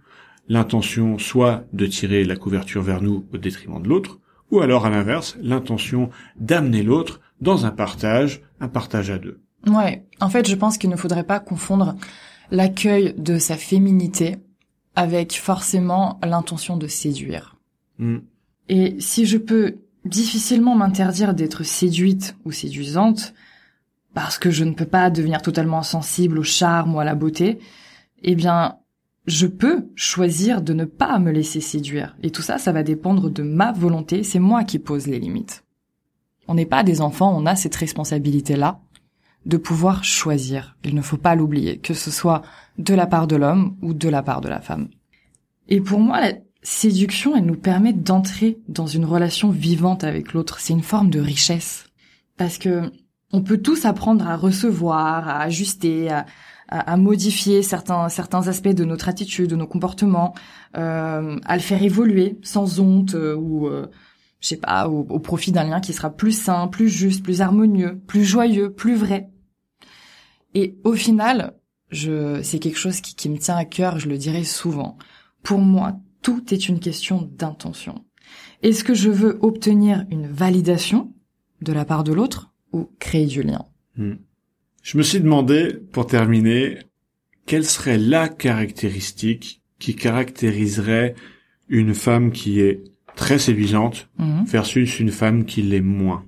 l'intention 0.49 1.19
soit 1.19 1.65
de 1.73 1.87
tirer 1.87 2.25
la 2.25 2.37
couverture 2.37 2.83
vers 2.83 3.03
nous 3.03 3.27
au 3.33 3.39
détriment 3.39 3.83
de 3.83 3.89
l'autre, 3.89 4.21
ou 4.51 4.61
alors 4.61 4.87
à 4.87 4.91
l'inverse, 4.91 5.37
l'intention 5.41 6.11
d'amener 6.39 6.83
l'autre 6.83 7.21
dans 7.41 7.67
un 7.67 7.71
partage, 7.71 8.43
un 8.61 8.69
partage 8.69 9.11
à 9.11 9.19
deux. 9.19 9.41
Ouais, 9.67 10.05
en 10.21 10.29
fait, 10.29 10.49
je 10.49 10.55
pense 10.55 10.79
qu'il 10.79 10.91
ne 10.91 10.97
faudrait 10.97 11.25
pas 11.25 11.41
confondre 11.41 11.97
l'accueil 12.51 13.15
de 13.19 13.39
sa 13.39 13.57
féminité 13.57 14.37
avec 14.95 15.35
forcément 15.35 16.19
l'intention 16.23 16.77
de 16.77 16.87
séduire. 16.87 17.57
Mm. 17.99 18.19
Et 18.69 18.97
si 19.01 19.27
je 19.27 19.37
peux 19.37 19.79
difficilement 20.05 20.77
m'interdire 20.77 21.35
d'être 21.35 21.65
séduite 21.65 22.37
ou 22.45 22.53
séduisante, 22.53 23.35
parce 24.17 24.39
que 24.39 24.51
je 24.51 24.65
ne 24.65 24.73
peux 24.73 24.87
pas 24.87 25.11
devenir 25.11 25.43
totalement 25.43 25.83
sensible 25.83 26.39
au 26.39 26.43
charme 26.43 26.95
ou 26.95 27.01
à 27.01 27.05
la 27.05 27.15
beauté, 27.15 27.59
eh 28.23 28.35
bien, 28.35 28.79
je 29.27 29.47
peux 29.47 29.91
choisir 29.95 30.63
de 30.63 30.73
ne 30.73 30.87
pas 30.87 31.19
me 31.19 31.31
laisser 31.31 31.61
séduire. 31.61 32.17
Et 32.23 32.31
tout 32.31 32.41
ça, 32.41 32.57
ça 32.57 32.73
va 32.73 32.83
dépendre 32.83 33.29
de 33.29 33.43
ma 33.43 33.73
volonté, 33.73 34.23
c'est 34.23 34.39
moi 34.39 34.65
qui 34.65 34.79
pose 34.79 35.07
les 35.07 35.19
limites. 35.19 35.65
On 36.49 36.55
n'est 36.55 36.65
pas 36.65 36.83
des 36.83 37.03
enfants, 37.03 37.37
on 37.37 37.45
a 37.45 37.57
cette 37.57 37.77
responsabilité-là 37.77 38.81
de 39.45 39.59
pouvoir 39.59 40.03
choisir. 40.03 40.79
Il 40.83 40.95
ne 40.95 41.03
faut 41.03 41.19
pas 41.19 41.35
l'oublier, 41.35 41.77
que 41.77 41.93
ce 41.93 42.11
soit 42.11 42.41
de 42.79 42.95
la 42.95 43.07
part 43.07 43.27
de 43.27 43.37
l'homme 43.37 43.77
ou 43.83 43.93
de 43.93 44.09
la 44.09 44.23
part 44.23 44.41
de 44.41 44.49
la 44.49 44.63
femme. 44.63 44.89
Et 45.69 45.83
pour 45.83 46.01
moi, 46.01 46.23
la 46.23 46.33
séduction, 46.63 47.37
elle 47.37 47.45
nous 47.45 47.55
permet 47.55 47.93
d'entrer 47.93 48.61
dans 48.67 48.87
une 48.87 49.05
relation 49.05 49.51
vivante 49.51 50.05
avec 50.05 50.33
l'autre. 50.33 50.59
C'est 50.59 50.73
une 50.73 50.83
forme 50.83 51.11
de 51.11 51.21
richesse. 51.21 51.85
Parce 52.39 52.57
que 52.57 52.91
on 53.33 53.43
peut 53.43 53.59
tous 53.59 53.85
apprendre 53.85 54.27
à 54.27 54.37
recevoir, 54.37 55.29
à 55.29 55.41
ajuster, 55.41 56.09
à, 56.69 56.97
modifier 56.97 57.63
certains, 57.63 58.09
certains 58.09 58.49
aspects 58.49 58.69
de 58.69 58.85
notre 58.85 59.09
attitude, 59.09 59.51
de 59.51 59.57
nos 59.57 59.67
comportements, 59.67 60.35
euh, 60.77 61.39
à 61.45 61.57
le 61.57 61.63
faire 61.63 61.83
évoluer 61.83 62.39
sans 62.43 62.81
honte 62.81 63.15
euh, 63.15 63.37
ou, 63.37 63.69
euh, 63.69 63.87
je 64.41 64.49
sais 64.49 64.57
pas, 64.57 64.89
au, 64.89 65.07
au 65.09 65.19
profit 65.21 65.53
d'un 65.53 65.65
lien 65.65 65.81
qui 65.81 65.93
sera 65.93 66.11
plus 66.11 66.33
sain, 66.33 66.67
plus 66.67 66.89
juste, 66.89 67.23
plus 67.23 67.41
harmonieux, 67.41 68.01
plus 68.07 68.25
joyeux, 68.25 68.73
plus 68.73 68.97
vrai. 68.97 69.31
Et 70.55 70.79
au 70.85 70.95
final, 70.95 71.55
je, 71.91 72.43
c'est 72.43 72.59
quelque 72.59 72.79
chose 72.79 73.01
qui, 73.01 73.15
qui 73.15 73.29
me 73.29 73.39
tient 73.39 73.57
à 73.57 73.65
cœur, 73.65 73.99
je 73.99 74.09
le 74.09 74.19
dirai 74.19 74.43
souvent. 74.43 74.99
Pour 75.43 75.59
moi, 75.59 75.99
tout 76.23 76.53
est 76.53 76.69
une 76.69 76.81
question 76.81 77.31
d'intention. 77.37 78.05
Est-ce 78.63 78.83
que 78.83 78.95
je 78.95 79.11
veux 79.11 79.39
obtenir 79.43 80.05
une 80.11 80.27
validation 80.27 81.13
de 81.63 81.73
la 81.73 81.85
part 81.85 82.03
de 82.03 82.13
l'autre? 82.13 82.53
Ou 82.73 82.91
créer 82.99 83.27
du 83.27 83.43
lien 83.43 83.65
Mm. 83.97 84.13
Je 84.83 84.99
me 84.99 85.03
suis 85.03 85.21
demandé, 85.21 85.79
pour 85.93 86.07
terminer, 86.07 86.79
quelle 87.47 87.65
serait 87.65 87.97
la 87.99 88.29
caractéristique 88.29 89.63
qui 89.79 89.95
caractériserait 89.97 91.15
une 91.69 91.95
femme 91.95 92.31
qui 92.31 92.61
est 92.61 92.85
très 93.15 93.39
séduisante 93.39 94.09
Mhm. 94.19 94.45
versus 94.45 95.01
une 95.01 95.11
femme 95.11 95.45
qui 95.47 95.63
l'est 95.63 95.81
moins. 95.81 96.25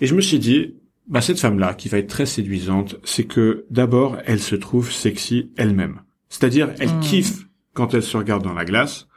Et 0.00 0.06
je 0.06 0.14
me 0.14 0.20
suis 0.20 0.38
dit, 0.38 0.74
bah 1.08 1.20
cette 1.22 1.40
femme-là, 1.40 1.72
qui 1.74 1.88
va 1.88 1.98
être 1.98 2.08
très 2.08 2.26
séduisante, 2.26 2.96
c'est 3.04 3.24
que 3.24 3.64
d'abord, 3.70 4.18
elle 4.26 4.40
se 4.40 4.54
trouve 4.54 4.92
sexy 4.92 5.50
elle-même. 5.56 6.00
C'est-à-dire, 6.28 6.74
elle 6.78 6.94
Mm. 6.96 7.00
kiffe 7.00 7.46
quand 7.72 7.94
elle 7.94 8.02
se 8.02 8.16
regarde 8.16 8.42
dans 8.44 8.52
la 8.52 8.64
glace, 8.66 9.08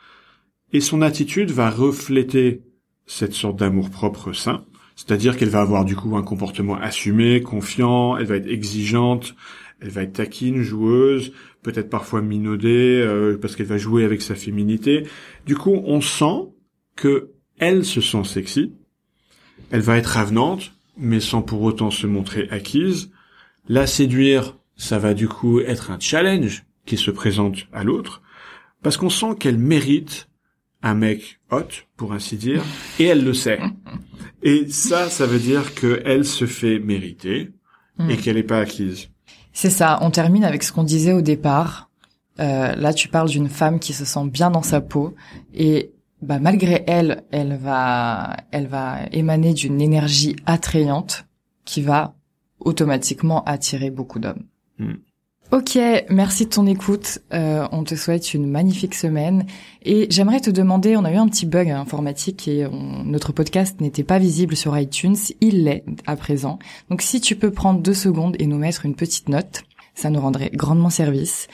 et 0.71 0.79
son 0.81 1.01
attitude 1.01 1.51
va 1.51 1.69
refléter 1.69 2.61
cette 3.05 3.33
sorte 3.33 3.57
d'amour-propre 3.59 4.31
sain. 4.33 4.65
C'est-à-dire 4.99 5.38
qu'elle 5.38 5.49
va 5.49 5.62
avoir 5.62 5.85
du 5.85 5.95
coup 5.95 6.17
un 6.17 6.23
comportement 6.23 6.75
assumé, 6.75 7.41
confiant, 7.41 8.17
elle 8.17 8.25
va 8.25 8.35
être 8.35 8.49
exigeante, 8.49 9.33
elle 9.79 9.91
va 9.91 10.03
être 10.03 10.12
taquine, 10.12 10.62
joueuse, 10.62 11.31
peut-être 11.63 11.89
parfois 11.89 12.21
minaudée, 12.21 13.01
euh, 13.01 13.38
parce 13.41 13.55
qu'elle 13.55 13.65
va 13.65 13.77
jouer 13.77 14.03
avec 14.03 14.21
sa 14.21 14.35
féminité. 14.35 15.07
Du 15.45 15.55
coup, 15.55 15.81
on 15.85 16.01
sent 16.01 16.49
que 16.97 17.31
elle 17.59 17.85
se 17.85 18.01
sent 18.01 18.25
sexy, 18.25 18.73
elle 19.71 19.79
va 19.79 19.95
être 19.95 20.17
avenante, 20.17 20.73
mais 20.97 21.21
sans 21.21 21.43
pour 21.43 21.62
autant 21.62 21.91
se 21.91 22.05
montrer 22.05 22.49
acquise. 22.51 23.09
La 23.69 23.88
séduire, 23.88 24.57
ça 24.75 24.99
va 24.99 25.13
du 25.13 25.29
coup 25.29 25.62
être 25.62 25.91
un 25.91 25.99
challenge 26.01 26.65
qui 26.85 26.97
se 26.97 27.09
présente 27.09 27.67
à 27.71 27.85
l'autre, 27.85 28.21
parce 28.83 28.97
qu'on 28.97 29.09
sent 29.09 29.35
qu'elle 29.39 29.59
mérite 29.59 30.28
un 30.81 30.93
mec 30.95 31.39
hot, 31.51 31.67
pour 31.97 32.13
ainsi 32.13 32.37
dire, 32.37 32.63
et 32.99 33.05
elle 33.05 33.23
le 33.23 33.33
sait. 33.33 33.59
Et 34.41 34.69
ça, 34.69 35.09
ça 35.09 35.25
veut 35.25 35.39
dire 35.39 35.73
qu'elle 35.75 36.23
se 36.23 36.45
fait 36.45 36.79
mériter 36.79 37.51
et 37.99 38.03
Mm. 38.03 38.17
qu'elle 38.17 38.35
n'est 38.37 38.43
pas 38.43 38.59
acquise. 38.59 39.09
C'est 39.51 39.69
ça, 39.69 39.99
on 40.01 40.09
termine 40.11 40.45
avec 40.45 40.63
ce 40.63 40.71
qu'on 40.71 40.85
disait 40.85 41.11
au 41.11 41.21
départ. 41.21 41.89
Euh, 42.39 42.73
là, 42.75 42.93
tu 42.93 43.09
parles 43.09 43.27
d'une 43.27 43.49
femme 43.49 43.79
qui 43.79 43.91
se 43.91 44.05
sent 44.05 44.27
bien 44.27 44.49
dans 44.49 44.61
sa 44.61 44.79
peau 44.79 45.13
et 45.53 45.91
bah, 46.21 46.39
malgré 46.39 46.85
elle, 46.87 47.23
elle 47.31 47.57
va, 47.57 48.37
elle 48.51 48.67
va 48.67 48.99
émaner 49.11 49.53
d'une 49.53 49.81
énergie 49.81 50.37
attrayante 50.45 51.25
qui 51.65 51.81
va 51.81 52.15
automatiquement 52.59 53.43
attirer 53.43 53.89
beaucoup 53.89 54.19
d'hommes. 54.19 54.45
Mm. 54.77 54.93
Ok, 55.51 55.79
merci 56.12 56.45
de 56.45 56.49
ton 56.51 56.67
écoute. 56.67 57.19
Euh, 57.33 57.67
on 57.71 57.83
te 57.83 57.95
souhaite 57.95 58.35
une 58.35 58.45
magnifique 58.45 58.93
semaine. 58.93 59.47
Et 59.83 60.05
j'aimerais 60.12 60.41
te 60.41 60.51
demander, 60.51 60.95
on 60.95 61.03
a 61.05 61.12
eu 61.12 61.15
un 61.15 61.27
petit 61.27 61.47
bug 61.47 61.71
informatique 61.71 62.47
et 62.47 62.67
notre 63.03 63.33
podcast 63.33 63.81
n'était 63.81 64.03
pas 64.03 64.19
visible 64.19 64.55
sur 64.55 64.77
iTunes. 64.77 65.15
Il 65.41 65.63
l'est 65.63 65.83
à 66.05 66.15
présent. 66.15 66.59
Donc 66.91 67.01
si 67.01 67.19
tu 67.19 67.35
peux 67.35 67.49
prendre 67.49 67.81
deux 67.81 67.95
secondes 67.95 68.35
et 68.38 68.45
nous 68.45 68.59
mettre 68.59 68.85
une 68.85 68.93
petite 68.93 69.27
note, 69.27 69.63
ça 69.95 70.12
nous 70.12 70.21
rendrait 70.21 70.51
grandement 70.53 70.91
service. 70.91 71.47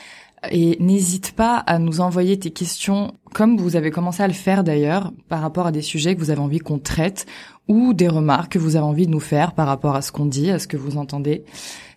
Et 0.51 0.75
n'hésite 0.81 1.31
pas 1.31 1.55
à 1.55 1.79
nous 1.79 2.01
envoyer 2.01 2.38
tes 2.38 2.51
questions 2.51 3.13
comme 3.34 3.58
vous 3.58 3.77
avez 3.77 3.91
commencé 3.91 4.21
à 4.21 4.27
le 4.27 4.34
faire 4.34 4.65
d'ailleurs, 4.65 5.13
par 5.29 5.41
rapport 5.41 5.67
à 5.67 5.71
des 5.71 5.81
sujets 5.81 6.15
que 6.15 6.19
vous 6.19 6.31
avez 6.31 6.41
envie 6.41 6.60
qu'on 6.60 6.79
traite 6.79 7.25
ou 7.67 7.93
des 7.93 8.10
remarques 8.10 8.53
que 8.53 8.60
vous 8.60 8.75
avez 8.75 8.86
envie 8.86 9.08
de 9.08 9.12
nous 9.12 9.19
faire 9.19 9.53
par 9.53 9.67
rapport 9.67 9.95
à 9.95 10.01
ce 10.01 10.12
qu'on 10.12 10.25
dit, 10.25 10.51
à 10.51 10.60
ce 10.60 10.67
que 10.67 10.77
vous 10.77 10.97
entendez. 10.97 11.43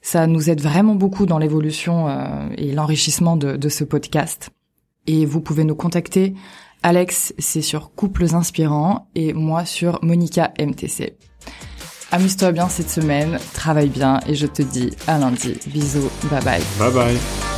Ça 0.03 0.27
nous 0.27 0.51
aide 0.51 0.61
vraiment 0.61 0.95
beaucoup 0.95 1.27
dans 1.27 1.39
l'évolution 1.39 2.09
euh, 2.09 2.49
et 2.57 2.73
l'enrichissement 2.73 3.37
de, 3.37 3.57
de 3.57 3.69
ce 3.69 3.85
podcast. 3.85 4.51
Et 5.07 5.27
vous 5.27 5.41
pouvez 5.41 5.65
nous 5.65 5.75
contacter. 5.75 6.35
Alex, 6.83 7.35
c'est 7.39 7.63
sur 7.63 7.93
Couples 7.95 8.35
Inspirants 8.35 9.09
et 9.15 9.33
moi 9.33 9.65
sur 9.65 9.99
Monica 10.03 10.53
MTC. 10.59 11.17
Amuse-toi 12.11 12.53
bien 12.53 12.69
cette 12.69 12.91
semaine, 12.91 13.39
travaille 13.53 13.91
bien 13.91 14.21
et 14.27 14.35
je 14.35 14.47
te 14.47 14.63
dis 14.63 14.91
à 15.07 15.19
lundi. 15.19 15.55
Bisous, 15.67 16.11
bye 16.31 16.43
bye. 16.43 16.63
Bye 16.79 16.93
bye. 16.93 17.58